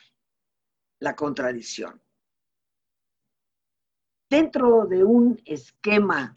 la 0.98 1.14
contradicción. 1.14 2.02
Dentro 4.28 4.86
de 4.86 5.04
un 5.04 5.40
esquema 5.44 6.34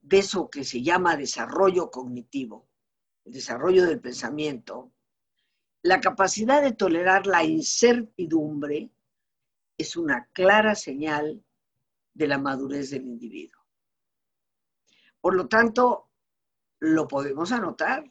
de 0.00 0.18
eso 0.18 0.48
que 0.48 0.64
se 0.64 0.82
llama 0.82 1.18
desarrollo 1.18 1.90
cognitivo, 1.90 2.66
el 3.26 3.34
desarrollo 3.34 3.84
del 3.84 4.00
pensamiento, 4.00 4.90
la 5.82 6.00
capacidad 6.00 6.62
de 6.62 6.72
tolerar 6.72 7.26
la 7.26 7.44
incertidumbre 7.44 8.90
es 9.76 9.94
una 9.94 10.24
clara 10.32 10.74
señal 10.74 11.44
de 12.14 12.26
la 12.26 12.38
madurez 12.38 12.88
del 12.88 13.04
individuo. 13.04 13.57
Por 15.20 15.34
lo 15.34 15.48
tanto, 15.48 16.08
lo 16.80 17.08
podemos 17.08 17.52
anotar. 17.52 18.04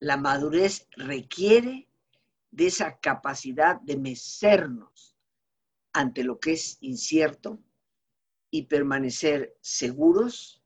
La 0.00 0.16
madurez 0.16 0.88
requiere 0.96 1.88
de 2.50 2.66
esa 2.66 2.98
capacidad 2.98 3.80
de 3.80 3.96
mecernos 3.96 5.16
ante 5.92 6.24
lo 6.24 6.38
que 6.38 6.52
es 6.52 6.78
incierto 6.80 7.58
y 8.50 8.62
permanecer 8.62 9.56
seguros 9.60 10.62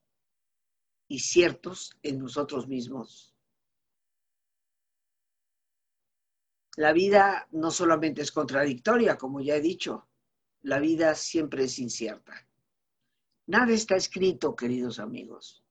y 1.08 1.20
ciertos 1.20 1.98
en 2.02 2.18
nosotros 2.18 2.68
mismos. 2.68 3.34
La 6.76 6.92
vida 6.92 7.48
no 7.50 7.70
solamente 7.70 8.22
es 8.22 8.32
contradictoria, 8.32 9.18
como 9.18 9.40
ya 9.40 9.56
he 9.56 9.60
dicho, 9.60 10.08
la 10.62 10.78
vida 10.78 11.14
siempre 11.14 11.64
es 11.64 11.78
incierta. 11.78 12.48
Nada 13.46 13.72
está 13.72 13.96
escrito, 13.96 14.54
queridos 14.54 14.98
amigos. 14.98 15.64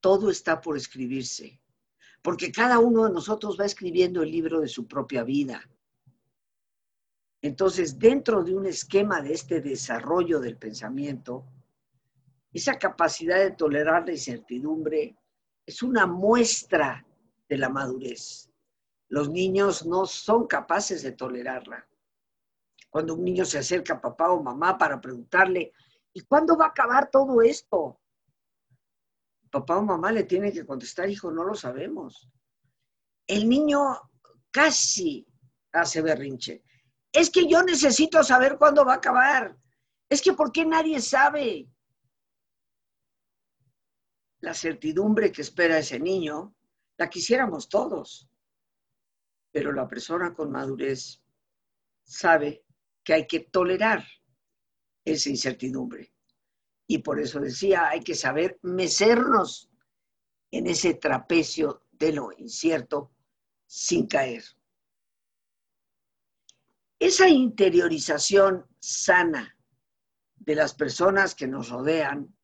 Todo 0.00 0.30
está 0.30 0.60
por 0.60 0.76
escribirse 0.76 1.60
porque 2.22 2.52
cada 2.52 2.78
uno 2.78 3.04
de 3.04 3.12
nosotros 3.12 3.58
va 3.58 3.64
escribiendo 3.64 4.22
el 4.22 4.30
libro 4.30 4.60
de 4.60 4.68
su 4.68 4.86
propia 4.86 5.24
vida. 5.24 5.68
Entonces, 7.42 7.98
dentro 7.98 8.44
de 8.44 8.54
un 8.54 8.66
esquema 8.66 9.22
de 9.22 9.32
este 9.32 9.60
desarrollo 9.60 10.40
del 10.40 10.58
pensamiento, 10.58 11.46
esa 12.52 12.78
capacidad 12.78 13.38
de 13.38 13.52
tolerar 13.52 14.04
la 14.04 14.12
incertidumbre 14.12 15.16
es 15.64 15.82
una 15.82 16.06
muestra 16.06 17.06
de 17.48 17.56
la 17.56 17.70
madurez. 17.70 18.50
Los 19.08 19.30
niños 19.30 19.86
no 19.86 20.04
son 20.04 20.46
capaces 20.46 21.02
de 21.02 21.12
tolerarla. 21.12 21.88
Cuando 22.90 23.14
un 23.14 23.24
niño 23.24 23.44
se 23.44 23.58
acerca 23.58 23.94
a 23.94 24.00
papá 24.00 24.32
o 24.32 24.42
mamá 24.42 24.76
para 24.76 25.00
preguntarle, 25.00 25.72
¿y 26.12 26.22
cuándo 26.22 26.56
va 26.56 26.66
a 26.66 26.68
acabar 26.68 27.08
todo 27.08 27.40
esto? 27.40 28.00
Papá 29.48 29.78
o 29.78 29.82
mamá 29.82 30.10
le 30.10 30.24
tienen 30.24 30.52
que 30.52 30.66
contestar, 30.66 31.08
hijo, 31.08 31.30
no 31.30 31.44
lo 31.44 31.54
sabemos. 31.54 32.28
El 33.28 33.48
niño 33.48 33.80
casi 34.50 35.24
hace 35.72 36.02
berrinche. 36.02 36.64
Es 37.12 37.30
que 37.30 37.46
yo 37.48 37.62
necesito 37.62 38.24
saber 38.24 38.58
cuándo 38.58 38.84
va 38.84 38.94
a 38.94 38.96
acabar. 38.96 39.56
Es 40.08 40.20
que 40.20 40.32
¿por 40.32 40.50
qué 40.50 40.66
nadie 40.66 41.00
sabe? 41.00 41.68
La 44.40 44.54
certidumbre 44.54 45.30
que 45.30 45.42
espera 45.42 45.78
ese 45.78 46.00
niño, 46.00 46.56
la 46.96 47.08
quisiéramos 47.08 47.68
todos. 47.68 48.28
Pero 49.52 49.72
la 49.72 49.86
persona 49.86 50.34
con 50.34 50.50
madurez 50.50 51.22
sabe 52.04 52.64
que 53.02 53.14
hay 53.14 53.26
que 53.26 53.40
tolerar 53.40 54.04
esa 55.04 55.30
incertidumbre. 55.30 56.12
Y 56.86 56.98
por 56.98 57.20
eso 57.20 57.40
decía, 57.40 57.88
hay 57.88 58.00
que 58.00 58.14
saber 58.14 58.58
mecernos 58.62 59.70
en 60.50 60.66
ese 60.66 60.94
trapecio 60.94 61.84
de 61.92 62.12
lo 62.12 62.32
incierto 62.36 63.12
sin 63.66 64.06
caer. 64.06 64.42
Esa 66.98 67.28
interiorización 67.28 68.66
sana 68.78 69.56
de 70.36 70.54
las 70.54 70.74
personas 70.74 71.34
que 71.34 71.46
nos 71.46 71.68
rodean 71.68 72.34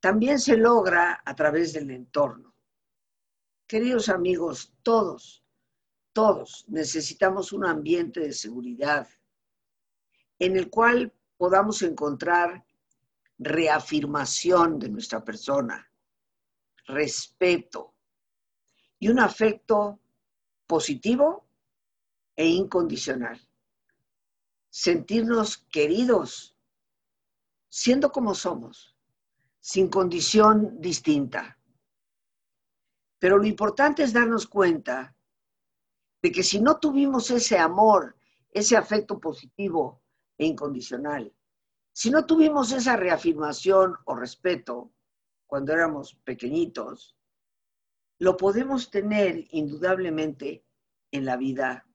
también 0.00 0.40
se 0.40 0.56
logra 0.56 1.22
a 1.24 1.34
través 1.34 1.72
del 1.72 1.90
entorno. 1.90 2.54
Queridos 3.66 4.08
amigos, 4.08 4.72
todos, 4.82 5.44
todos 6.12 6.64
necesitamos 6.68 7.52
un 7.52 7.66
ambiente 7.66 8.20
de 8.20 8.32
seguridad 8.32 9.08
en 10.38 10.56
el 10.56 10.70
cual 10.70 11.12
podamos 11.36 11.82
encontrar 11.82 12.64
reafirmación 13.38 14.78
de 14.78 14.88
nuestra 14.88 15.24
persona, 15.24 15.90
respeto 16.86 17.94
y 18.98 19.08
un 19.08 19.18
afecto 19.18 20.00
positivo 20.66 21.46
e 22.34 22.46
incondicional. 22.46 23.40
Sentirnos 24.70 25.58
queridos, 25.70 26.56
siendo 27.68 28.10
como 28.10 28.34
somos, 28.34 28.94
sin 29.60 29.88
condición 29.88 30.80
distinta. 30.80 31.58
Pero 33.18 33.38
lo 33.38 33.46
importante 33.46 34.02
es 34.02 34.12
darnos 34.12 34.46
cuenta 34.46 35.16
de 36.22 36.30
que 36.30 36.42
si 36.42 36.60
no 36.60 36.78
tuvimos 36.78 37.30
ese 37.30 37.58
amor, 37.58 38.16
ese 38.50 38.76
afecto 38.76 39.18
positivo 39.18 40.02
e 40.38 40.46
incondicional, 40.46 41.32
si 41.92 42.10
no 42.10 42.26
tuvimos 42.26 42.72
esa 42.72 42.94
reafirmación 42.94 43.96
o 44.04 44.14
respeto 44.14 44.92
cuando 45.46 45.72
éramos 45.72 46.14
pequeñitos, 46.24 47.16
lo 48.18 48.36
podemos 48.36 48.90
tener 48.90 49.46
indudablemente 49.50 50.66
en 51.10 51.24
la 51.24 51.38
vida 51.38 51.86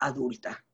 adulta. 0.00 0.64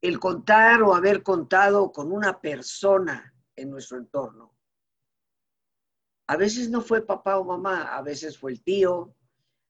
El 0.00 0.18
contar 0.18 0.82
o 0.82 0.94
haber 0.94 1.22
contado 1.22 1.92
con 1.92 2.10
una 2.10 2.40
persona 2.40 3.34
en 3.54 3.70
nuestro 3.70 3.98
entorno. 3.98 4.56
A 6.26 6.36
veces 6.36 6.70
no 6.70 6.80
fue 6.80 7.06
papá 7.06 7.38
o 7.38 7.44
mamá, 7.44 7.94
a 7.94 8.02
veces 8.02 8.36
fue 8.36 8.50
el 8.50 8.62
tío, 8.64 9.14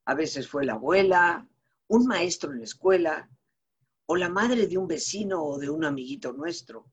a 0.06 0.14
veces 0.14 0.48
fue 0.48 0.64
la 0.64 0.74
abuela, 0.74 1.46
un 1.88 2.06
maestro 2.06 2.52
en 2.52 2.58
la 2.58 2.64
escuela 2.64 3.28
o 4.06 4.16
la 4.16 4.28
madre 4.28 4.66
de 4.66 4.76
un 4.76 4.86
vecino 4.86 5.42
o 5.42 5.58
de 5.58 5.70
un 5.70 5.84
amiguito 5.84 6.32
nuestro. 6.32 6.90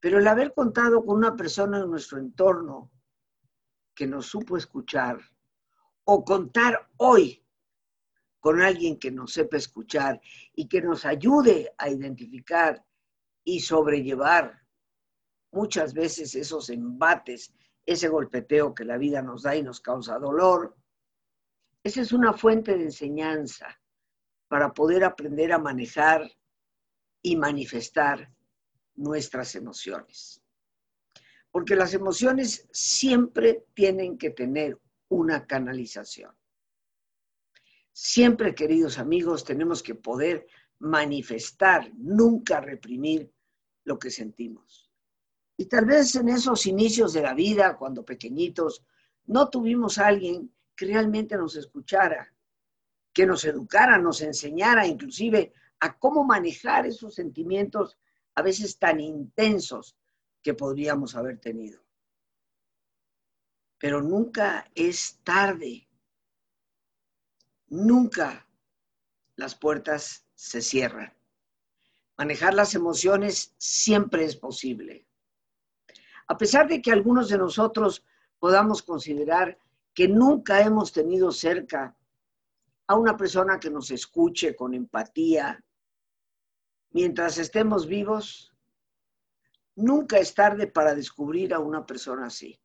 Pero 0.00 0.18
el 0.18 0.26
haber 0.26 0.52
contado 0.52 1.04
con 1.04 1.16
una 1.16 1.36
persona 1.36 1.78
en 1.78 1.90
nuestro 1.90 2.18
entorno 2.18 2.90
que 3.94 4.06
nos 4.06 4.26
supo 4.26 4.56
escuchar 4.56 5.20
o 6.04 6.24
contar 6.24 6.90
hoy 6.96 7.46
con 8.40 8.60
alguien 8.60 8.98
que 8.98 9.12
nos 9.12 9.32
sepa 9.32 9.56
escuchar 9.56 10.20
y 10.54 10.66
que 10.66 10.82
nos 10.82 11.04
ayude 11.04 11.72
a 11.78 11.88
identificar 11.88 12.84
y 13.44 13.60
sobrellevar 13.60 14.60
muchas 15.52 15.94
veces 15.94 16.34
esos 16.34 16.68
embates, 16.70 17.54
ese 17.86 18.08
golpeteo 18.08 18.74
que 18.74 18.84
la 18.84 18.98
vida 18.98 19.22
nos 19.22 19.42
da 19.42 19.54
y 19.54 19.62
nos 19.62 19.80
causa 19.80 20.18
dolor. 20.18 20.76
Esa 21.84 22.00
es 22.00 22.10
una 22.12 22.32
fuente 22.32 22.76
de 22.76 22.84
enseñanza 22.84 23.81
para 24.52 24.74
poder 24.74 25.02
aprender 25.02 25.50
a 25.50 25.58
manejar 25.58 26.30
y 27.22 27.36
manifestar 27.36 28.30
nuestras 28.96 29.54
emociones. 29.54 30.42
Porque 31.50 31.74
las 31.74 31.94
emociones 31.94 32.68
siempre 32.70 33.64
tienen 33.72 34.18
que 34.18 34.28
tener 34.28 34.78
una 35.08 35.46
canalización. 35.46 36.36
Siempre, 37.92 38.54
queridos 38.54 38.98
amigos, 38.98 39.42
tenemos 39.42 39.82
que 39.82 39.94
poder 39.94 40.46
manifestar, 40.80 41.90
nunca 41.94 42.60
reprimir 42.60 43.32
lo 43.84 43.98
que 43.98 44.10
sentimos. 44.10 44.92
Y 45.56 45.64
tal 45.64 45.86
vez 45.86 46.14
en 46.14 46.28
esos 46.28 46.66
inicios 46.66 47.14
de 47.14 47.22
la 47.22 47.32
vida, 47.32 47.78
cuando 47.78 48.04
pequeñitos, 48.04 48.84
no 49.24 49.48
tuvimos 49.48 49.96
a 49.96 50.08
alguien 50.08 50.54
que 50.76 50.84
realmente 50.84 51.38
nos 51.38 51.56
escuchara, 51.56 52.30
que 53.12 53.26
nos 53.26 53.44
educara, 53.44 53.98
nos 53.98 54.20
enseñara 54.20 54.86
inclusive 54.86 55.52
a 55.80 55.98
cómo 55.98 56.24
manejar 56.24 56.86
esos 56.86 57.14
sentimientos 57.14 57.98
a 58.34 58.42
veces 58.42 58.78
tan 58.78 59.00
intensos 59.00 59.96
que 60.42 60.54
podríamos 60.54 61.14
haber 61.14 61.38
tenido. 61.38 61.82
Pero 63.78 64.00
nunca 64.00 64.70
es 64.74 65.18
tarde 65.22 65.88
nunca 67.72 68.46
las 69.34 69.54
puertas 69.54 70.26
se 70.34 70.60
cierran. 70.60 71.12
Manejar 72.18 72.54
las 72.54 72.74
emociones 72.74 73.54
siempre 73.56 74.24
es 74.24 74.36
posible. 74.36 75.08
A 76.28 76.36
pesar 76.36 76.68
de 76.68 76.82
que 76.82 76.92
algunos 76.92 77.30
de 77.30 77.38
nosotros 77.38 78.04
podamos 78.38 78.82
considerar 78.82 79.58
que 79.94 80.06
nunca 80.06 80.60
hemos 80.60 80.92
tenido 80.92 81.32
cerca 81.32 81.96
a 82.92 82.94
una 82.94 83.16
persona 83.16 83.58
que 83.58 83.70
nos 83.70 83.90
escuche 83.90 84.54
con 84.54 84.74
empatía, 84.74 85.64
mientras 86.90 87.38
estemos 87.38 87.86
vivos, 87.86 88.52
nunca 89.76 90.18
es 90.18 90.34
tarde 90.34 90.66
para 90.66 90.94
descubrir 90.94 91.54
a 91.54 91.58
una 91.58 91.86
persona 91.86 92.26
así. 92.26 92.60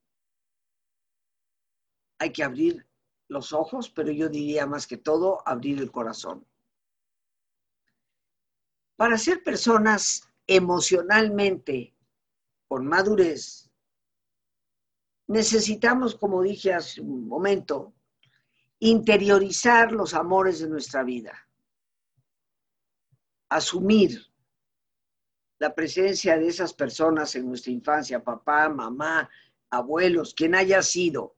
Hay 2.19 2.33
que 2.33 2.43
abrir 2.43 2.85
los 3.29 3.53
ojos, 3.53 3.89
pero 3.89 4.11
yo 4.11 4.27
diría 4.27 4.65
más 4.65 4.85
que 4.85 4.97
todo 4.97 5.47
abrir 5.47 5.79
el 5.79 5.93
corazón. 5.93 6.45
Para 8.97 9.17
ser 9.17 9.43
personas 9.43 10.27
emocionalmente 10.45 11.95
con 12.67 12.85
madurez, 12.85 13.71
necesitamos, 15.27 16.15
como 16.15 16.41
dije 16.41 16.73
hace 16.73 16.99
un 16.99 17.29
momento, 17.29 17.93
interiorizar 18.79 19.91
los 19.91 20.13
amores 20.13 20.59
de 20.59 20.69
nuestra 20.69 21.03
vida, 21.03 21.47
asumir 23.49 24.21
la 25.59 25.73
presencia 25.73 26.37
de 26.37 26.47
esas 26.47 26.73
personas 26.73 27.35
en 27.35 27.47
nuestra 27.47 27.71
infancia, 27.71 28.23
papá, 28.23 28.69
mamá, 28.69 29.29
abuelos, 29.69 30.33
quien 30.33 30.53
haya 30.53 30.81
sido, 30.81 31.35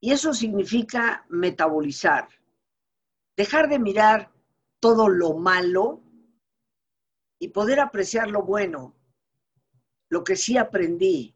y 0.00 0.12
eso 0.12 0.34
significa 0.34 1.24
metabolizar, 1.28 2.28
dejar 3.36 3.68
de 3.68 3.78
mirar 3.78 4.32
todo 4.80 5.08
lo 5.08 5.34
malo 5.34 6.02
y 7.38 7.48
poder 7.48 7.80
apreciar 7.80 8.28
lo 8.28 8.42
bueno, 8.42 8.94
lo 10.08 10.22
que 10.22 10.36
sí 10.36 10.56
aprendí, 10.58 11.34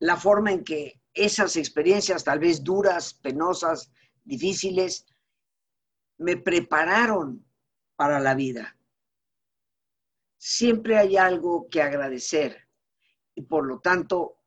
la 0.00 0.16
forma 0.16 0.52
en 0.52 0.64
que 0.64 1.01
esas 1.14 1.56
experiencias 1.56 2.24
tal 2.24 2.38
vez 2.38 2.62
duras, 2.62 3.14
penosas, 3.14 3.90
difíciles, 4.24 5.06
me 6.18 6.36
prepararon 6.36 7.44
para 7.96 8.20
la 8.20 8.34
vida. 8.34 8.76
Siempre 10.38 10.98
hay 10.98 11.16
algo 11.16 11.68
que 11.68 11.82
agradecer 11.82 12.68
y 13.34 13.42
por 13.42 13.66
lo 13.66 13.80
tanto 13.80 14.38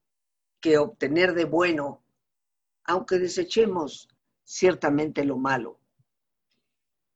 que 0.60 0.78
obtener 0.78 1.34
de 1.34 1.46
bueno 1.46 2.06
aunque 2.86 3.18
desechemos 3.18 4.08
ciertamente 4.44 5.24
lo 5.26 5.38
malo. 5.38 5.80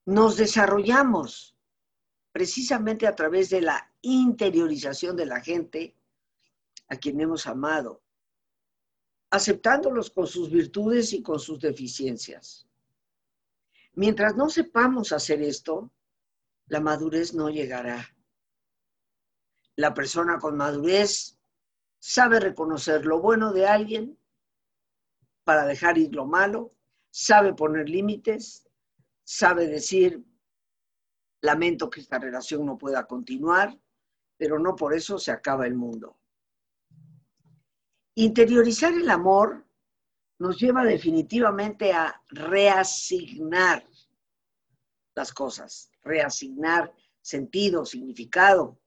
nos 0.06 0.36
desarrollamos 0.36 1.56
precisamente 2.32 3.06
a 3.06 3.14
través 3.14 3.50
de 3.50 3.60
la 3.60 3.92
interiorización 4.02 5.14
de 5.14 5.26
la 5.26 5.40
gente 5.40 5.96
a 6.88 6.96
quien 6.96 7.20
hemos 7.20 7.46
amado, 7.46 8.02
aceptándolos 9.30 10.10
con 10.10 10.26
sus 10.26 10.50
virtudes 10.50 11.12
y 11.12 11.22
con 11.22 11.38
sus 11.38 11.60
deficiencias. 11.60 12.66
Mientras 13.94 14.36
no 14.36 14.48
sepamos 14.48 15.12
hacer 15.12 15.42
esto, 15.42 15.90
la 16.66 16.80
madurez 16.80 17.34
no 17.34 17.48
llegará. 17.48 18.08
La 19.76 19.94
persona 19.94 20.38
con 20.38 20.56
madurez 20.56 21.38
sabe 21.98 22.40
reconocer 22.40 23.06
lo 23.06 23.20
bueno 23.20 23.52
de 23.52 23.66
alguien 23.66 24.18
para 25.44 25.64
dejar 25.64 25.98
ir 25.98 26.14
lo 26.14 26.26
malo, 26.26 26.74
sabe 27.10 27.54
poner 27.54 27.88
límites, 27.88 28.68
sabe 29.24 29.66
decir, 29.66 30.24
lamento 31.40 31.90
que 31.90 32.00
esta 32.00 32.18
relación 32.18 32.66
no 32.66 32.78
pueda 32.78 33.06
continuar, 33.06 33.78
pero 34.36 34.58
no 34.58 34.76
por 34.76 34.94
eso 34.94 35.18
se 35.18 35.32
acaba 35.32 35.66
el 35.66 35.74
mundo. 35.74 36.19
Interiorizar 38.20 38.92
el 38.92 39.08
amor 39.08 39.64
nos 40.38 40.58
lleva 40.58 40.84
definitivamente 40.84 41.94
a 41.94 42.22
reasignar 42.28 43.82
las 45.14 45.32
cosas, 45.32 45.90
reasignar 46.02 46.94
sentido, 47.22 47.86
significado, 47.86 48.78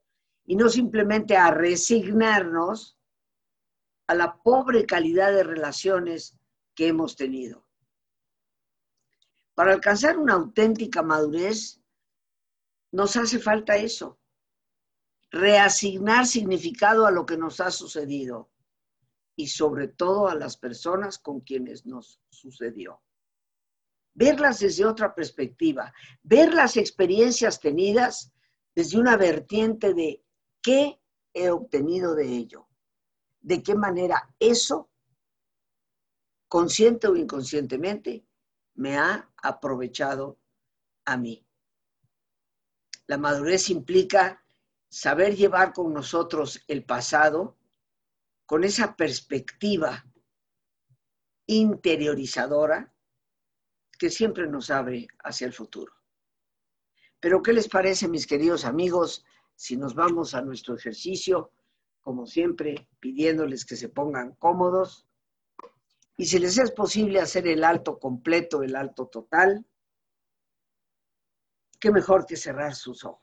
y 0.46 0.56
no 0.56 0.69
simplemente 0.69 1.36
a 1.36 1.50
resignarnos 1.50 3.00
a 4.06 4.13
la 4.13 4.36
pobre 4.36 4.86
calidad 4.86 5.32
de 5.32 5.41
relaciones 5.41 6.38
que 6.76 6.89
hemos 6.89 7.15
tenido. 7.15 7.65
Para 9.56 9.74
alcanzar 9.74 10.19
una 10.19 10.34
auténtica 10.34 11.02
madurez, 11.02 11.82
nos 12.91 13.15
hace 13.15 13.39
falta 13.39 13.78
eso, 13.78 14.19
reasignar 15.32 16.28
significado 16.28 17.08
a 17.08 17.12
lo 17.12 17.26
que 17.26 17.36
nos 17.36 17.60
ha 17.62 17.72
sucedido 17.72 18.53
y 19.36 19.48
sobre 19.48 19.88
todo 19.88 20.28
a 20.28 20.36
las 20.36 20.58
personas 20.58 21.17
con 21.17 21.41
quienes 21.41 21.86
nos 21.86 22.22
sucedió. 22.30 23.02
Verlas 24.13 24.60
desde 24.60 24.86
otra 24.86 25.15
perspectiva, 25.15 25.91
ver 26.22 26.54
las 26.54 26.78
experiencias 26.78 27.60
tenidas 27.60 28.32
desde 28.76 29.00
una 29.00 29.17
vertiente 29.17 29.93
de 29.93 30.24
qué 30.62 31.00
he 31.34 31.50
obtenido 31.50 32.13
de 32.13 32.28
ello, 32.28 32.67
de 33.41 33.63
qué 33.63 33.76
manera 33.76 34.34
eso, 34.39 34.91
consciente 36.48 37.08
o 37.08 37.15
inconscientemente, 37.15 38.26
me 38.76 38.98
ha 38.98 39.32
aprovechado 39.41 40.39
a 41.06 41.17
mí. 41.17 41.46
La 43.08 43.17
madurez 43.17 43.69
implica 43.69 44.43
saber 44.89 45.36
llevar 45.36 45.74
con 45.74 45.91
nosotros 45.91 46.63
el 46.67 46.86
pasado 46.86 47.58
con 48.54 48.63
esa 48.63 48.96
perspectiva 48.96 50.06
interiorizadora 51.48 52.94
que 53.98 54.12
siempre 54.12 54.46
nos 54.46 54.70
abre 54.70 55.08
hacia 55.24 55.48
el 55.48 55.54
futuro. 55.54 55.92
Pero 57.20 57.42
¿qué 57.42 57.52
les 57.52 57.68
parece, 57.68 58.08
mis 58.08 58.28
queridos 58.28 58.63
amigos, 58.66 59.26
si 59.56 59.76
nos 59.76 59.96
vamos 59.96 60.36
a 60.36 60.44
nuestro 60.44 60.76
ejercicio, 60.76 61.52
como 62.02 62.28
siempre, 62.28 62.88
pidiéndoles 63.00 63.66
que 63.66 63.76
se 63.76 63.89
pongan 63.89 64.36
cómodos? 64.36 65.08
Y 66.16 66.28
si 66.28 66.38
les 66.38 66.60
es 66.60 66.70
posible 66.70 67.22
hacer 67.22 67.48
el 67.48 67.63
alto 67.63 67.98
completo, 67.98 68.62
el 68.62 68.76
alto 68.76 69.08
total, 69.08 69.66
qué 71.80 71.89
mejor 71.89 72.28
que 72.28 72.38
cerrar 72.38 72.76
sus 72.76 73.04
ojos. 73.04 73.23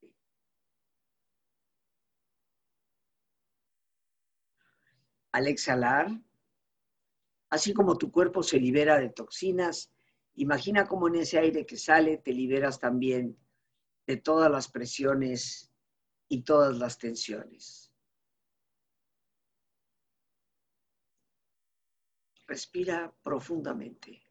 Al 5.31 5.47
exhalar, 5.47 6.09
así 7.49 7.73
como 7.73 7.97
tu 7.97 8.11
cuerpo 8.11 8.43
se 8.43 8.59
libera 8.59 8.97
de 8.97 9.09
toxinas, 9.09 9.91
imagina 10.35 10.87
cómo 10.87 11.07
en 11.07 11.15
ese 11.15 11.39
aire 11.39 11.65
que 11.65 11.77
sale 11.77 12.17
te 12.17 12.33
liberas 12.33 12.79
también 12.79 13.37
de 14.07 14.17
todas 14.17 14.51
las 14.51 14.69
presiones 14.69 15.71
y 16.27 16.41
todas 16.41 16.77
las 16.77 16.97
tensiones. 16.97 17.91
Respira 22.47 23.13
profundamente. 23.23 24.30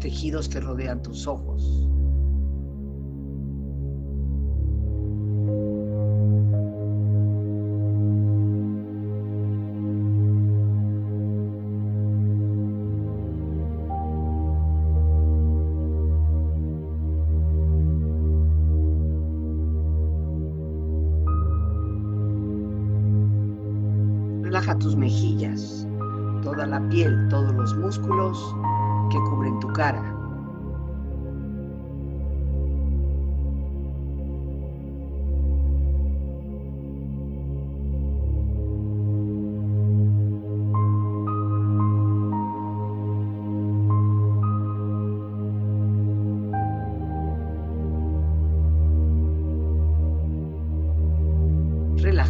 Tejidos 0.00 0.48
que 0.48 0.60
rodean 0.60 1.02
tus 1.02 1.26
ojos. 1.26 1.89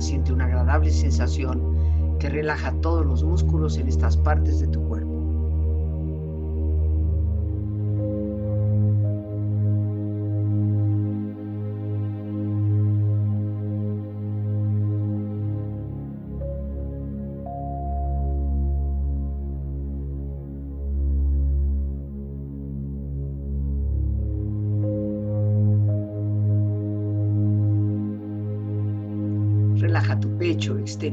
Siente 0.00 0.32
una 0.32 0.46
agradable 0.46 0.90
sensación 0.90 2.18
que 2.18 2.28
relaja 2.28 2.72
todos 2.80 3.04
los 3.06 3.22
músculos 3.22 3.78
en 3.78 3.88
estas 3.88 4.16
partes 4.16 4.60
de 4.60 4.66
tu. 4.68 4.89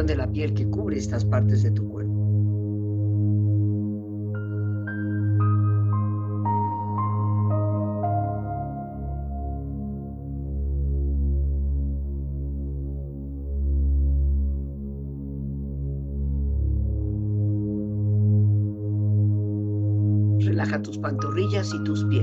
De 0.00 0.16
la 0.16 0.26
piel 0.26 0.54
que 0.54 0.66
cubre 0.70 0.96
estas 0.96 1.22
partes 1.22 1.62
de 1.62 1.70
tu 1.70 1.86
cuerpo. 1.86 2.12
Relaja 20.40 20.80
tus 20.80 20.96
pantorrillas 20.96 21.70
y 21.74 21.84
tus 21.84 22.02
pies. 22.06 22.22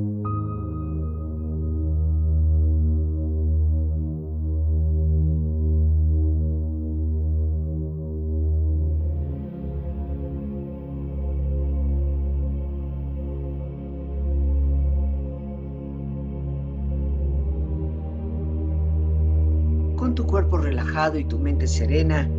Y 21.09 21.23
tu 21.25 21.39
mente 21.39 21.65
serena, 21.65 22.29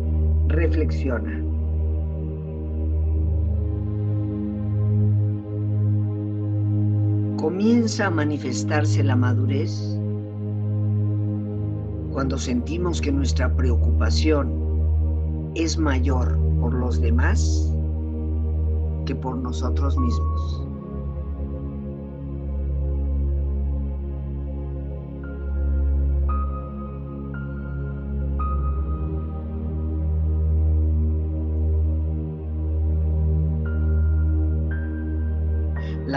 reflexiona. 0.47 1.43
Comienza 7.35 8.07
a 8.07 8.09
manifestarse 8.09 9.03
la 9.03 9.17
madurez 9.17 9.99
cuando 12.13 12.37
sentimos 12.37 13.01
que 13.01 13.11
nuestra 13.11 13.53
preocupación 13.53 14.53
es 15.55 15.77
mayor 15.77 16.39
por 16.61 16.73
los 16.73 17.01
demás 17.01 17.69
que 19.05 19.13
por 19.13 19.35
nosotros 19.37 19.97
mismos. 19.97 20.62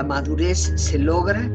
Madurez 0.07 0.73
se 0.77 0.99
logra 0.99 1.51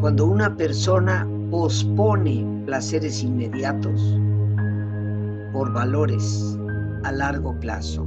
cuando 0.00 0.26
una 0.26 0.56
persona 0.56 1.28
pospone 1.50 2.62
placeres 2.64 3.22
inmediatos 3.22 4.18
por 5.52 5.72
valores 5.72 6.58
a 7.04 7.12
largo 7.12 7.58
plazo. 7.60 8.06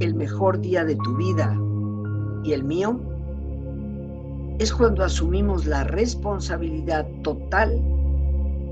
El 0.00 0.14
mejor 0.14 0.60
día 0.60 0.84
de 0.84 0.96
tu 0.96 1.16
vida 1.16 1.58
y 2.44 2.52
el 2.52 2.64
mío 2.64 3.09
es 4.60 4.74
cuando 4.74 5.02
asumimos 5.02 5.64
la 5.64 5.84
responsabilidad 5.84 7.06
total 7.22 7.80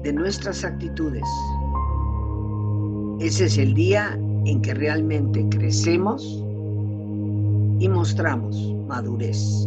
de 0.02 0.12
nuestras 0.12 0.62
actitudes. 0.62 1.24
Ese 3.20 3.46
es 3.46 3.56
el 3.56 3.72
día 3.72 4.12
en 4.44 4.60
que 4.60 4.74
realmente 4.74 5.46
crecemos 5.48 6.44
y 7.80 7.88
mostramos 7.88 8.54
madurez. 8.86 9.66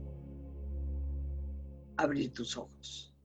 abrir 2.01 2.33
tus 2.33 2.57
ojos. 2.57 3.15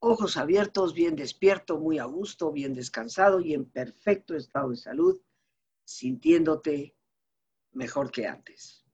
Ojos 0.00 0.36
abiertos, 0.36 0.94
bien 0.94 1.14
despierto, 1.14 1.78
muy 1.78 1.98
a 1.98 2.04
gusto, 2.04 2.50
bien 2.52 2.74
descansado 2.74 3.40
y 3.40 3.52
en 3.52 3.66
perfecto 3.66 4.34
estado 4.34 4.70
de 4.70 4.76
salud, 4.76 5.20
sintiéndote 5.84 6.96
mejor 7.72 8.10
que 8.10 8.26
antes. 8.26 8.86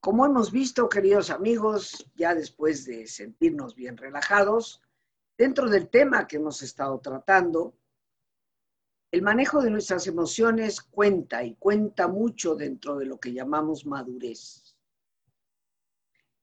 Como 0.00 0.24
hemos 0.24 0.50
visto, 0.52 0.88
queridos 0.88 1.28
amigos, 1.28 2.10
ya 2.14 2.34
después 2.34 2.84
de 2.86 3.06
sentirnos 3.06 3.74
bien 3.74 3.96
relajados, 3.96 4.80
dentro 5.36 5.68
del 5.68 5.88
tema 5.88 6.26
que 6.26 6.36
hemos 6.36 6.62
estado 6.62 6.98
tratando, 7.00 7.76
el 9.10 9.22
manejo 9.22 9.62
de 9.62 9.70
nuestras 9.70 10.06
emociones 10.06 10.82
cuenta 10.82 11.42
y 11.42 11.54
cuenta 11.54 12.08
mucho 12.08 12.54
dentro 12.54 12.96
de 12.96 13.06
lo 13.06 13.18
que 13.18 13.32
llamamos 13.32 13.86
madurez. 13.86 14.67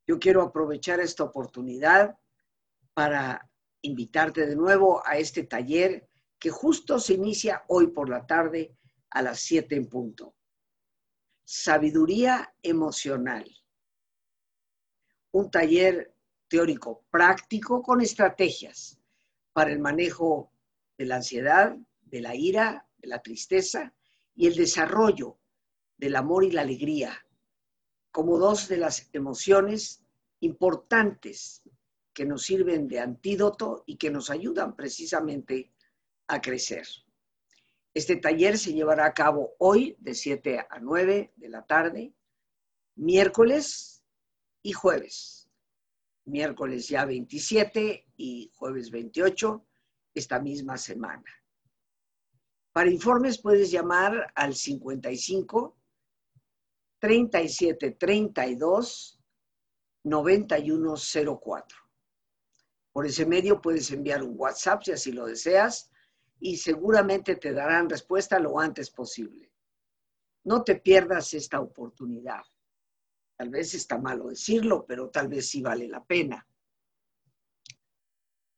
Yo 0.07 0.19
quiero 0.19 0.41
aprovechar 0.41 0.99
esta 0.99 1.23
oportunidad 1.23 2.17
para 2.93 3.49
invitarte 3.81 4.45
de 4.45 4.55
nuevo 4.55 5.05
a 5.05 5.17
este 5.17 5.43
taller 5.43 6.07
que 6.39 6.49
justo 6.49 6.99
se 6.99 7.13
inicia 7.13 7.63
hoy 7.67 7.87
por 7.87 8.09
la 8.09 8.25
tarde 8.25 8.75
a 9.09 9.21
las 9.21 9.39
7 9.39 9.75
en 9.75 9.89
punto. 9.89 10.35
Sabiduría 11.43 12.53
emocional. 12.61 13.49
Un 15.31 15.49
taller 15.49 16.15
teórico 16.47 17.05
práctico 17.09 17.81
con 17.81 18.01
estrategias 18.01 18.99
para 19.53 19.71
el 19.71 19.79
manejo 19.79 20.51
de 20.97 21.05
la 21.05 21.17
ansiedad, 21.17 21.75
de 22.01 22.21
la 22.21 22.35
ira, 22.35 22.87
de 22.97 23.07
la 23.07 23.21
tristeza 23.21 23.93
y 24.35 24.47
el 24.47 24.55
desarrollo 24.55 25.39
del 25.97 26.15
amor 26.15 26.43
y 26.43 26.51
la 26.51 26.61
alegría 26.61 27.24
como 28.15 28.37
dos 28.37 28.69
de 28.69 28.77
las 28.77 29.09
emociones 29.11 30.01
importantes 30.39 31.61
que 32.13 32.23
nos 32.23 32.43
sirven 32.43 32.87
de 32.87 33.01
antídoto 33.01 33.83
y 33.85 33.97
que 33.97 34.09
nos 34.09 34.29
ayudan 34.29 34.73
precisamente 34.73 35.73
a 36.27 36.39
crecer. 36.39 36.87
Este 37.93 38.15
taller 38.15 38.57
se 38.57 38.71
llevará 38.71 39.05
a 39.05 39.13
cabo 39.13 39.55
hoy 39.59 39.97
de 39.99 40.13
7 40.15 40.59
a 40.59 40.79
9 40.79 41.33
de 41.35 41.49
la 41.49 41.65
tarde, 41.65 42.13
miércoles 42.95 44.01
y 44.61 44.71
jueves. 44.71 45.49
Miércoles 46.23 46.87
ya 46.87 47.03
27 47.03 48.13
y 48.15 48.49
jueves 48.55 48.91
28, 48.91 49.65
esta 50.13 50.39
misma 50.39 50.77
semana. 50.77 51.25
Para 52.71 52.89
informes 52.89 53.41
puedes 53.41 53.71
llamar 53.71 54.31
al 54.35 54.55
55 54.55 55.75
37 57.05 57.91
32 57.91 59.19
9104. 60.05 61.77
Por 62.91 63.05
ese 63.05 63.27
medio 63.27 63.61
puedes 63.61 63.91
enviar 63.91 64.23
un 64.23 64.33
WhatsApp 64.35 64.81
si 64.81 64.91
así 64.91 65.11
lo 65.11 65.27
deseas 65.27 65.91
y 66.39 66.57
seguramente 66.57 67.35
te 67.35 67.53
darán 67.53 67.91
respuesta 67.91 68.39
lo 68.39 68.59
antes 68.59 68.89
posible. 68.89 69.51
No 70.45 70.63
te 70.63 70.77
pierdas 70.77 71.31
esta 71.35 71.61
oportunidad. 71.61 72.41
Tal 73.35 73.51
vez 73.51 73.75
está 73.75 73.99
malo 73.99 74.29
decirlo, 74.29 74.83
pero 74.87 75.11
tal 75.11 75.27
vez 75.27 75.47
sí 75.47 75.61
vale 75.61 75.87
la 75.87 76.03
pena. 76.03 76.47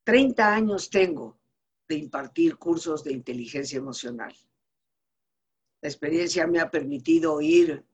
30 0.05 0.53
años 0.53 0.89
tengo 0.89 1.37
de 1.85 1.95
impartir 1.95 2.55
cursos 2.55 3.03
de 3.03 3.11
inteligencia 3.11 3.77
emocional. 3.77 4.33
La 5.81 5.89
experiencia 5.89 6.47
me 6.47 6.61
ha 6.61 6.71
permitido 6.71 7.41
ir 7.41 7.85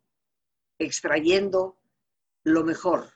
extrayendo 0.86 1.78
lo 2.44 2.64
mejor 2.64 3.12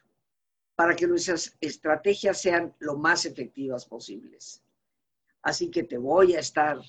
para 0.76 0.96
que 0.96 1.08
nuestras 1.08 1.58
estrategias 1.60 2.40
sean 2.40 2.76
lo 2.80 2.98
más 2.98 3.26
efectivas 3.26 3.86
posibles. 3.86 4.64
Así 5.42 5.72
que 5.72 5.84
te 5.84 5.98
voy 5.98 6.36
a 6.36 6.40
estar 6.40 6.80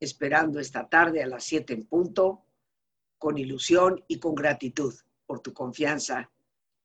esperando 0.00 0.58
esta 0.58 0.88
tarde 0.88 1.22
a 1.22 1.26
las 1.26 1.44
7 1.44 1.72
en 1.72 1.86
punto, 1.86 2.44
con 3.18 3.38
ilusión 3.38 4.04
y 4.08 4.18
con 4.18 4.34
gratitud 4.34 4.94
por 5.26 5.40
tu 5.40 5.52
confianza 5.52 6.30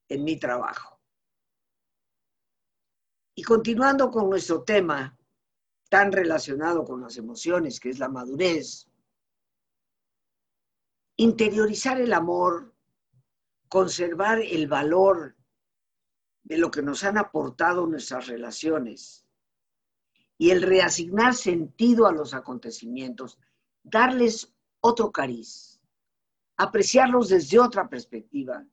en 0.07 0.23
mi 0.23 0.37
trabajo. 0.37 0.99
Y 3.35 3.43
continuando 3.43 4.11
con 4.11 4.29
nuestro 4.29 4.63
tema 4.63 5.17
tan 5.89 6.11
relacionado 6.11 6.85
con 6.85 7.01
las 7.01 7.17
emociones, 7.17 7.79
que 7.79 7.89
es 7.89 7.99
la 7.99 8.07
madurez. 8.07 8.87
Interiorizar 11.17 11.99
el 11.99 12.13
amor, 12.13 12.73
conservar 13.69 14.41
el 14.41 14.67
valor 14.67 15.37
de 16.43 16.57
lo 16.57 16.71
que 16.71 16.81
nos 16.81 17.03
han 17.03 17.17
aportado 17.17 17.85
nuestras 17.85 18.27
relaciones 18.27 19.25
y 20.37 20.49
el 20.49 20.63
reasignar 20.63 21.35
sentido 21.35 22.07
a 22.07 22.11
los 22.11 22.33
acontecimientos, 22.33 23.37
darles 23.83 24.53
otro 24.81 25.11
cariz, 25.11 25.79
apreciarlos 26.57 27.29
desde 27.29 27.59
otra 27.59 27.87
perspectiva, 27.87 28.65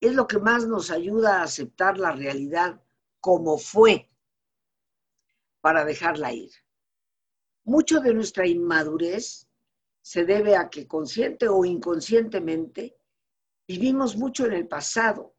es 0.00 0.14
lo 0.14 0.26
que 0.26 0.38
más 0.38 0.66
nos 0.66 0.90
ayuda 0.90 1.40
a 1.40 1.42
aceptar 1.42 1.98
la 1.98 2.12
realidad 2.12 2.80
como 3.20 3.58
fue 3.58 4.08
para 5.60 5.84
dejarla 5.84 6.32
ir. 6.32 6.52
Mucho 7.64 7.98
de 7.98 8.14
nuestra 8.14 8.46
inmadurez 8.46 9.48
se 10.02 10.24
debe 10.24 10.54
a 10.54 10.68
que 10.70 10.86
consciente 10.86 11.48
o 11.48 11.64
inconscientemente 11.64 12.96
vivimos 13.66 14.16
mucho 14.16 14.46
en 14.46 14.52
el 14.52 14.68
pasado. 14.68 15.34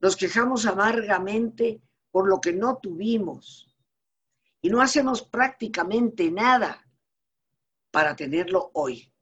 Nos 0.00 0.16
quejamos 0.16 0.66
amargamente 0.66 1.82
por 2.10 2.28
lo 2.28 2.40
que 2.40 2.52
no 2.52 2.78
tuvimos 2.78 3.76
y 4.60 4.68
no 4.68 4.80
hacemos 4.80 5.22
prácticamente 5.22 6.30
nada 6.30 6.86
para 7.90 8.14
tenerlo 8.14 8.70
hoy 8.74 9.12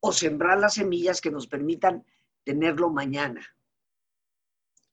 o 0.00 0.12
sembrar 0.12 0.58
las 0.58 0.74
semillas 0.74 1.20
que 1.20 1.30
nos 1.30 1.46
permitan 1.46 2.04
tenerlo 2.42 2.90
mañana. 2.90 3.44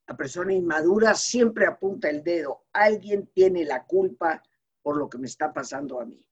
La 0.06 0.16
persona 0.16 0.52
inmadura 0.52 1.14
siempre 1.14 1.66
apunta 1.66 2.08
el 2.10 2.22
dedo. 2.22 2.66
Alguien 2.72 3.28
tiene 3.28 3.64
la 3.64 3.84
culpa 3.86 4.42
por 4.82 4.96
lo 4.96 5.08
que 5.08 5.18
me 5.18 5.26
está 5.26 5.52
pasando 5.52 6.00
a 6.00 6.04
mí. 6.04 6.28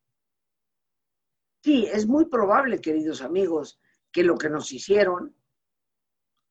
Sí, 1.63 1.87
es 1.87 2.07
muy 2.07 2.25
probable, 2.27 2.81
queridos 2.81 3.21
amigos, 3.21 3.81
que 4.11 4.25
lo 4.25 4.37
que 4.37 4.49
nos 4.49 4.73
hicieron 4.73 5.37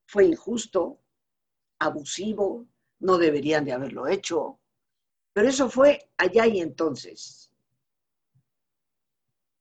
fue 0.10 0.26
injusto, 0.26 0.99
abusivo, 1.78 2.66
no 2.99 3.20
deberían 3.20 3.64
de 3.64 3.74
haberlo 3.74 4.07
hecho, 4.07 4.60
pero 5.32 5.47
eso 5.47 5.70
fue 5.70 6.10
allá 6.18 6.47
y 6.47 6.62
entonces. 6.62 7.53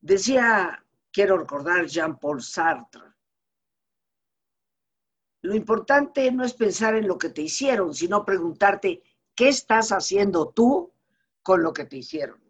Decía, 0.01 0.83
quiero 1.13 1.37
recordar 1.37 1.85
Jean-Paul 1.85 2.41
Sartre, 2.41 3.13
lo 5.43 5.55
importante 5.55 6.33
no 6.33 6.45
es 6.45 6.55
pensar 6.55 6.95
en 6.95 7.07
lo 7.07 7.19
que 7.19 7.29
te 7.29 7.43
hicieron, 7.43 7.95
sino 7.95 8.25
preguntarte, 8.25 9.03
¿qué 9.35 9.49
estás 9.49 9.91
haciendo 9.91 10.49
tú 10.49 10.93
con 11.43 11.63
lo 11.63 11.73
que 11.73 11.85
te 11.85 11.97
hicieron. 11.97 12.43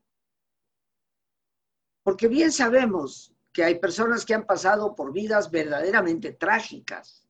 Porque 2.03 2.27
bien 2.27 2.51
sabemos 2.51 3.35
que 3.53 3.63
hay 3.63 3.79
personas 3.79 4.25
que 4.25 4.35
han 4.35 4.47
pasado 4.47 4.95
por 4.95 5.13
vidas 5.13 5.51
verdaderamente 5.51 6.33
trágicas 6.33 7.28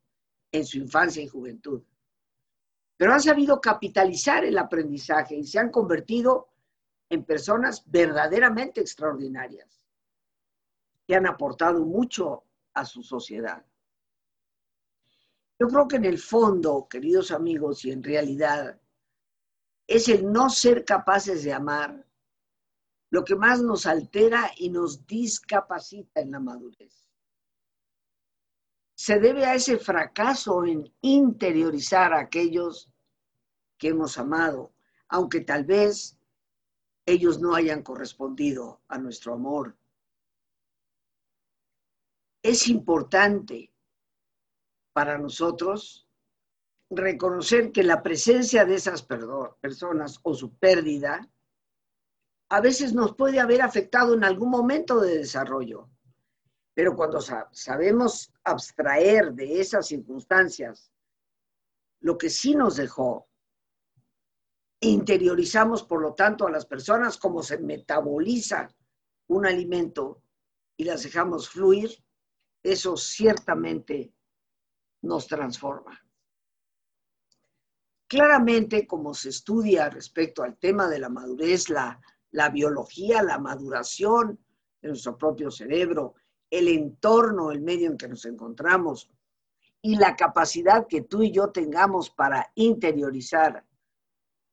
en 0.53 0.65
su 0.65 0.79
infancia 0.79 1.23
y 1.23 1.29
juventud, 1.29 1.83
pero 2.97 3.13
han 3.13 3.23
sabido 3.23 3.61
capitalizar 3.61 4.45
el 4.45 4.59
aprendizaje 4.59 5.37
y 5.37 5.45
se 5.45 5.59
han 5.59 5.71
convertido 5.71 6.49
en 7.09 7.25
personas 7.25 7.83
verdaderamente 7.87 8.81
extraordinarias, 8.81 9.87
que 11.07 11.15
han 11.15 11.27
aportado 11.27 11.85
mucho 11.85 12.45
a 12.75 12.85
su 12.85 13.03
sociedad. 13.03 13.65
Yo 15.59 15.69
creo 15.69 15.89
que 15.89 15.97
en 15.97 16.05
el 16.05 16.19
fondo, 16.19 16.87
queridos 16.89 17.31
amigos, 17.31 17.85
y 17.85 17.91
en 17.91 18.03
realidad, 18.03 18.81
es 19.87 20.09
el 20.09 20.31
no 20.31 20.51
ser 20.51 20.85
capaces 20.85 21.43
de 21.45 21.53
amar 21.53 22.07
lo 23.11 23.25
que 23.25 23.35
más 23.35 23.61
nos 23.63 23.87
altera 23.87 24.51
y 24.59 24.69
nos 24.69 25.07
discapacita 25.07 26.21
en 26.21 26.33
la 26.33 26.41
madurez. 26.41 27.08
Se 28.99 29.21
debe 29.21 29.47
a 29.47 29.55
ese 29.55 29.79
fracaso 29.79 30.65
en 30.65 30.93
interiorizar 31.03 32.13
a 32.13 32.19
aquellos 32.19 32.91
que 33.79 33.91
hemos 33.91 34.19
amado, 34.19 34.73
aunque 35.09 35.41
tal 35.41 35.65
vez 35.65 36.19
ellos 37.07 37.39
no 37.39 37.55
hayan 37.55 37.85
correspondido 37.85 38.83
a 38.89 38.99
nuestro 38.99 39.35
amor. 39.35 39.77
Es 42.43 42.67
importante 42.67 43.73
para 44.93 45.17
nosotros 45.17 46.09
reconocer 46.91 47.71
que 47.71 47.85
la 47.85 48.03
presencia 48.03 48.65
de 48.65 48.75
esas 48.75 49.07
personas 49.61 50.19
o 50.25 50.35
su 50.35 50.57
pérdida 50.57 51.31
a 52.49 52.61
veces 52.61 52.95
nos 52.95 53.15
puede 53.15 53.39
haber 53.39 53.63
afectado 53.63 54.15
en 54.15 54.25
algún 54.25 54.51
momento 54.51 54.99
de 54.99 55.19
desarrollo. 55.19 55.89
Pero 56.79 56.95
cuando 56.95 57.19
sabemos 57.21 58.33
abstraer 58.45 59.33
de 59.33 59.61
esas 59.61 59.89
circunstancias 59.89 60.93
lo 61.99 62.17
que 62.17 62.31
sí 62.31 62.55
nos 62.55 62.77
dejó, 62.77 63.29
interiorizamos 64.79 65.83
por 65.83 66.01
lo 66.01 66.15
tanto 66.15 66.47
a 66.47 66.53
las 66.53 66.67
personas 66.67 67.19
como 67.19 67.43
se 67.43 67.59
metaboliza 67.59 68.73
un 69.27 69.45
alimento 69.45 70.23
y 70.77 70.85
las 70.85 71.03
dejamos 71.03 71.49
fluir, 71.49 71.91
eso 72.63 72.97
ciertamente 72.97 74.15
nos 75.03 75.27
transforma. 75.27 76.01
Claramente, 78.07 78.87
como 78.87 79.15
se 79.15 79.31
estudia 79.31 79.91
respecto 79.91 80.45
al 80.45 80.57
tema 80.57 80.89
de 80.89 81.01
la 81.01 81.09
madurez, 81.09 81.71
la, 81.71 82.01
la 82.31 82.51
biología, 82.51 83.25
la 83.25 83.41
maduración 83.41 84.39
de 84.81 84.89
nuestro 84.91 85.19
propio 85.19 85.51
cerebro, 85.51 86.15
el 86.51 86.69
entorno, 86.69 87.51
el 87.51 87.61
medio 87.61 87.91
en 87.91 87.97
que 87.97 88.09
nos 88.09 88.25
encontramos 88.25 89.11
y 89.83 89.97
la 89.97 90.17
capacidad 90.17 90.87
que 90.87 91.03
tú 91.03 91.23
y 91.23 91.31
yo 91.31 91.51
tengamos 91.51 92.11
para 92.11 92.51
interiorizar 92.55 93.65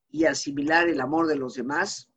y 0.10 0.26
asimilar 0.26 0.88
el 0.88 1.02
amor 1.02 1.28
de 1.28 1.36
los 1.36 1.56
demás, 1.56 2.10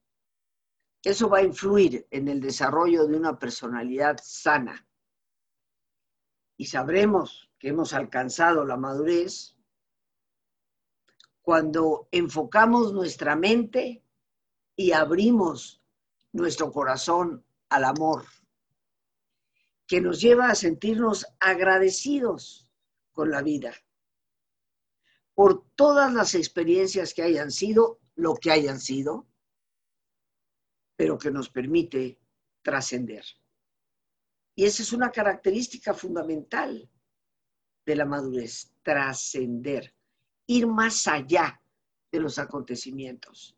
eso 1.02 1.28
va 1.28 1.38
a 1.38 1.42
influir 1.42 2.06
en 2.10 2.28
el 2.28 2.40
desarrollo 2.40 3.06
de 3.06 3.16
una 3.16 3.38
personalidad 3.38 4.18
sana. 4.22 4.86
Y 6.56 6.66
sabremos 6.66 7.50
que 7.58 7.68
hemos 7.68 7.92
alcanzado 7.92 8.64
la 8.64 8.76
madurez 8.76 9.56
cuando 11.40 12.08
enfocamos 12.12 12.92
nuestra 12.92 13.36
mente 13.36 14.04
y 14.76 14.92
abrimos 14.92 15.82
nuestro 16.32 16.70
corazón 16.70 17.44
al 17.70 17.84
amor, 17.84 18.24
que 19.88 20.00
nos 20.00 20.20
lleva 20.20 20.50
a 20.50 20.54
sentirnos 20.54 21.26
agradecidos 21.40 22.68
con 23.10 23.32
la 23.32 23.42
vida 23.42 23.74
por 25.34 25.64
todas 25.74 26.12
las 26.12 26.34
experiencias 26.34 27.14
que 27.14 27.22
hayan 27.22 27.50
sido, 27.50 28.00
lo 28.14 28.34
que 28.34 28.50
hayan 28.50 28.80
sido, 28.80 29.26
pero 30.96 31.16
que 31.16 31.30
nos 31.30 31.48
permite 31.48 32.18
trascender. 32.62 33.24
Y 34.56 34.64
esa 34.64 34.82
es 34.82 34.92
una 34.92 35.10
característica 35.10 35.94
fundamental 35.94 36.90
de 37.86 37.96
la 37.96 38.04
madurez, 38.04 38.72
trascender 38.82 39.94
ir 40.48 40.66
más 40.66 41.06
allá 41.06 41.62
de 42.10 42.20
los 42.20 42.38
acontecimientos, 42.38 43.56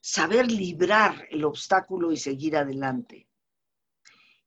saber 0.00 0.50
librar 0.50 1.26
el 1.30 1.44
obstáculo 1.44 2.10
y 2.12 2.16
seguir 2.16 2.56
adelante. 2.56 3.28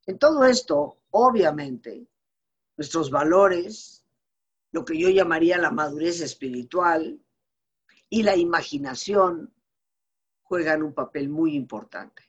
En 0.05 0.19
todo 0.19 0.45
esto, 0.45 0.99
obviamente, 1.11 2.07
nuestros 2.77 3.09
valores, 3.09 4.05
lo 4.71 4.83
que 4.83 4.97
yo 4.97 5.09
llamaría 5.09 5.57
la 5.57 5.71
madurez 5.71 6.21
espiritual 6.21 7.19
y 8.09 8.23
la 8.23 8.35
imaginación 8.35 9.53
juegan 10.43 10.83
un 10.83 10.93
papel 10.93 11.29
muy 11.29 11.55
importante. 11.55 12.23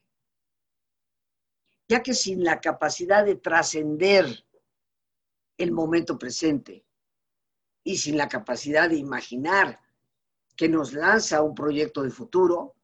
Ya 1.89 2.03
que 2.03 2.15
sin 2.15 2.45
la 2.45 2.61
capacidad 2.61 3.25
de 3.25 3.37
trascender 3.37 4.47
el 5.59 5.73
momento 5.73 6.19
presente, 6.19 6.85
y 7.85 7.99
sin 7.99 8.17
la 8.17 8.29
capacidad 8.29 8.89
de 8.89 8.97
imaginar 8.97 9.79
que 10.57 10.69
nos 10.69 10.95
lanza 10.95 11.43
un 11.43 11.55
proyecto 11.55 12.03
de 12.03 12.11
futuro, 12.11 12.75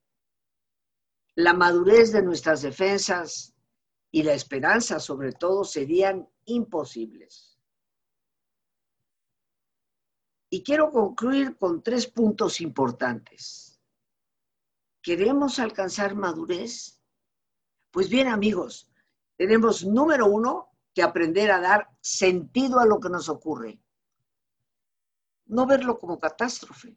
la 1.34 1.55
madurez 1.55 2.12
de 2.12 2.22
nuestras 2.22 2.61
defensas 2.62 3.55
y 4.11 4.23
la 4.23 4.33
esperanza 4.35 4.99
sobre 4.99 5.33
todo 5.33 5.65
serían 5.65 6.29
imposibles. 6.47 7.59
Y 10.51 10.63
quiero 10.63 10.91
concluir 10.91 11.57
con 11.57 11.83
tres 11.83 12.07
puntos 12.09 12.61
importantes. 12.61 13.81
¿Queremos 15.01 15.59
alcanzar 15.59 16.15
madurez? 16.15 17.01
Pues 17.91 18.09
bien 18.09 18.29
amigos, 18.29 18.91
tenemos 19.37 19.85
número 19.85 20.27
uno 20.27 20.71
que 20.93 21.03
aprender 21.03 21.53
a 21.53 21.61
dar 21.61 21.89
sentido 22.01 22.81
a 22.81 22.87
lo 22.87 22.99
que 22.99 23.09
nos 23.09 23.29
ocurre 23.29 23.81
no 25.51 25.67
verlo 25.67 25.99
como 25.99 26.19
catástrofe, 26.19 26.97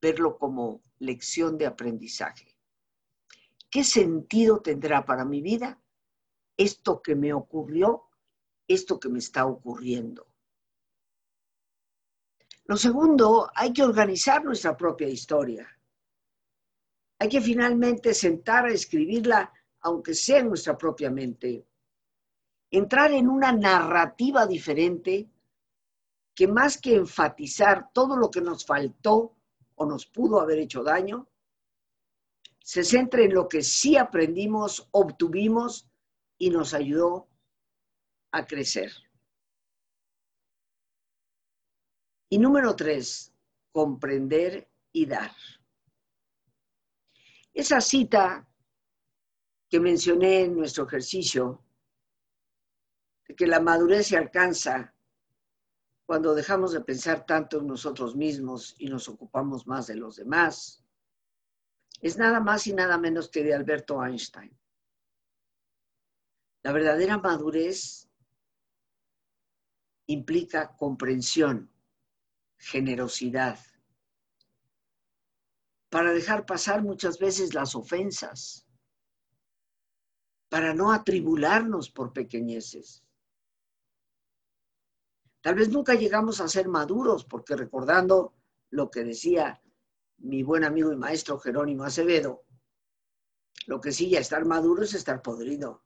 verlo 0.00 0.38
como 0.38 0.82
lección 1.00 1.58
de 1.58 1.66
aprendizaje. 1.66 2.56
¿Qué 3.68 3.82
sentido 3.82 4.60
tendrá 4.60 5.04
para 5.04 5.24
mi 5.24 5.42
vida 5.42 5.82
esto 6.56 7.02
que 7.02 7.14
me 7.14 7.32
ocurrió, 7.32 8.04
esto 8.66 8.98
que 8.98 9.08
me 9.08 9.18
está 9.18 9.46
ocurriendo? 9.46 10.26
Lo 12.64 12.76
segundo, 12.76 13.50
hay 13.54 13.72
que 13.72 13.84
organizar 13.84 14.44
nuestra 14.44 14.76
propia 14.76 15.08
historia. 15.08 15.68
Hay 17.18 17.28
que 17.28 17.40
finalmente 17.40 18.12
sentar 18.12 18.66
a 18.66 18.72
escribirla, 18.72 19.52
aunque 19.80 20.14
sea 20.14 20.40
en 20.40 20.48
nuestra 20.48 20.76
propia 20.76 21.10
mente. 21.10 21.64
Entrar 22.70 23.12
en 23.12 23.28
una 23.28 23.52
narrativa 23.52 24.46
diferente 24.46 25.30
que 26.34 26.48
más 26.48 26.78
que 26.78 26.96
enfatizar 26.96 27.90
todo 27.92 28.16
lo 28.16 28.30
que 28.30 28.40
nos 28.40 28.66
faltó 28.66 29.36
o 29.76 29.86
nos 29.86 30.06
pudo 30.06 30.40
haber 30.40 30.58
hecho 30.58 30.82
daño, 30.82 31.28
se 32.62 32.82
centre 32.82 33.26
en 33.26 33.34
lo 33.34 33.48
que 33.48 33.62
sí 33.62 33.96
aprendimos, 33.96 34.88
obtuvimos 34.90 35.88
y 36.38 36.50
nos 36.50 36.74
ayudó 36.74 37.28
a 38.32 38.46
crecer. 38.46 38.92
Y 42.28 42.38
número 42.38 42.74
tres, 42.74 43.32
comprender 43.72 44.68
y 44.92 45.06
dar. 45.06 45.32
Esa 47.54 47.80
cita 47.80 48.46
que 49.68 49.80
mencioné 49.80 50.42
en 50.42 50.56
nuestro 50.56 50.86
ejercicio, 50.86 51.64
de 53.26 53.34
que 53.34 53.46
la 53.46 53.60
madurez 53.60 54.08
se 54.08 54.16
alcanza 54.16 54.94
cuando 56.04 56.34
dejamos 56.34 56.72
de 56.72 56.82
pensar 56.82 57.26
tanto 57.26 57.58
en 57.58 57.66
nosotros 57.66 58.14
mismos 58.14 58.74
y 58.78 58.88
nos 58.88 59.08
ocupamos 59.08 59.66
más 59.66 59.88
de 59.88 59.96
los 59.96 60.16
demás, 60.16 60.84
es 62.00 62.16
nada 62.16 62.40
más 62.40 62.66
y 62.66 62.72
nada 62.72 62.98
menos 62.98 63.28
que 63.28 63.42
de 63.42 63.54
Alberto 63.54 64.04
Einstein. 64.04 64.56
La 66.66 66.72
verdadera 66.72 67.16
madurez 67.16 68.10
implica 70.06 70.74
comprensión, 70.76 71.70
generosidad, 72.58 73.60
para 75.90 76.12
dejar 76.12 76.44
pasar 76.44 76.82
muchas 76.82 77.20
veces 77.20 77.54
las 77.54 77.76
ofensas, 77.76 78.66
para 80.48 80.74
no 80.74 80.90
atribularnos 80.90 81.88
por 81.88 82.12
pequeñeces. 82.12 83.04
Tal 85.42 85.54
vez 85.54 85.68
nunca 85.68 85.94
llegamos 85.94 86.40
a 86.40 86.48
ser 86.48 86.66
maduros, 86.66 87.24
porque 87.24 87.54
recordando 87.54 88.34
lo 88.70 88.90
que 88.90 89.04
decía 89.04 89.62
mi 90.16 90.42
buen 90.42 90.64
amigo 90.64 90.92
y 90.92 90.96
maestro 90.96 91.38
Jerónimo 91.38 91.84
Acevedo, 91.84 92.44
lo 93.66 93.80
que 93.80 93.92
sigue 93.92 94.18
a 94.18 94.20
estar 94.20 94.44
maduro 94.44 94.82
es 94.82 94.94
estar 94.94 95.22
podrido. 95.22 95.85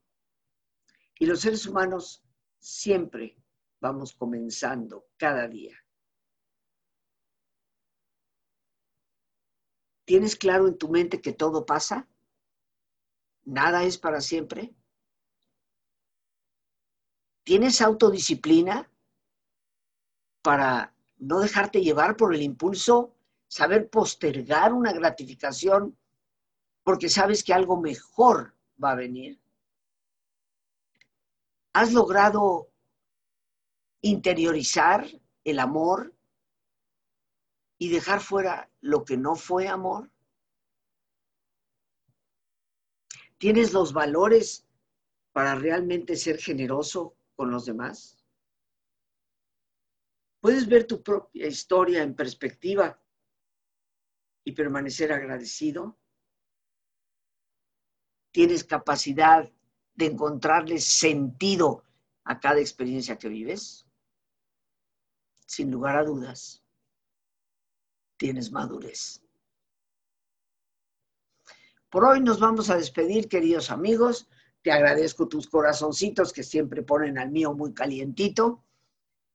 Y 1.20 1.26
los 1.26 1.42
seres 1.42 1.64
humanos 1.66 2.24
siempre 2.58 3.36
vamos 3.80 4.12
comenzando 4.12 5.06
cada 5.16 5.46
día. 5.46 5.76
¿Tienes 10.04 10.34
claro 10.34 10.66
en 10.66 10.76
tu 10.76 10.88
mente 10.88 11.20
que 11.20 11.32
todo 11.32 11.64
pasa? 11.64 12.08
¿Nada 13.44 13.84
es 13.84 13.96
para 13.96 14.20
siempre? 14.20 14.74
¿Tienes 17.44 17.80
autodisciplina? 17.80 18.90
para 20.42 20.94
no 21.18 21.40
dejarte 21.40 21.82
llevar 21.82 22.16
por 22.16 22.34
el 22.34 22.42
impulso, 22.42 23.14
saber 23.48 23.90
postergar 23.90 24.72
una 24.72 24.92
gratificación 24.92 25.96
porque 26.82 27.08
sabes 27.08 27.44
que 27.44 27.52
algo 27.52 27.80
mejor 27.80 28.54
va 28.82 28.92
a 28.92 28.96
venir. 28.96 29.38
¿Has 31.72 31.92
logrado 31.92 32.72
interiorizar 34.02 35.06
el 35.44 35.58
amor 35.58 36.14
y 37.78 37.90
dejar 37.90 38.20
fuera 38.20 38.70
lo 38.80 39.04
que 39.04 39.16
no 39.16 39.36
fue 39.36 39.68
amor? 39.68 40.10
¿Tienes 43.38 43.72
los 43.72 43.92
valores 43.92 44.66
para 45.32 45.54
realmente 45.54 46.16
ser 46.16 46.38
generoso 46.38 47.16
con 47.36 47.50
los 47.50 47.66
demás? 47.66 48.20
¿Puedes 50.40 50.68
ver 50.68 50.86
tu 50.86 51.02
propia 51.02 51.46
historia 51.46 52.02
en 52.02 52.16
perspectiva 52.16 53.00
y 54.44 54.52
permanecer 54.52 55.12
agradecido? 55.12 55.96
¿Tienes 58.32 58.64
capacidad 58.64 59.50
de 60.00 60.06
encontrarle 60.06 60.80
sentido 60.80 61.84
a 62.24 62.40
cada 62.40 62.58
experiencia 62.58 63.18
que 63.18 63.28
vives? 63.28 63.86
Sin 65.46 65.70
lugar 65.70 65.96
a 65.98 66.04
dudas, 66.04 66.64
tienes 68.16 68.50
madurez. 68.50 69.22
Por 71.90 72.04
hoy 72.04 72.22
nos 72.22 72.40
vamos 72.40 72.70
a 72.70 72.76
despedir, 72.76 73.28
queridos 73.28 73.70
amigos. 73.70 74.26
Te 74.62 74.72
agradezco 74.72 75.28
tus 75.28 75.46
corazoncitos 75.46 76.32
que 76.32 76.44
siempre 76.44 76.82
ponen 76.82 77.18
al 77.18 77.30
mío 77.30 77.52
muy 77.52 77.74
calientito 77.74 78.64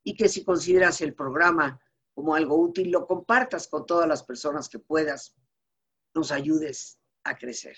y 0.03 0.16
que 0.16 0.28
si 0.30 0.43
consideras 0.43 0.99
el 1.01 1.13
programa 1.13 1.80
como 2.16 2.34
algo 2.34 2.57
útil, 2.57 2.89
lo 2.89 3.05
compartas 3.05 3.68
con 3.68 3.86
todas 3.86 4.07
las 4.07 4.24
personas 4.24 4.68
que 4.68 4.80
puedas, 4.80 5.36
nos 6.16 6.32
ayudes 6.32 6.97
a 7.24 7.38
crecer. 7.38 7.78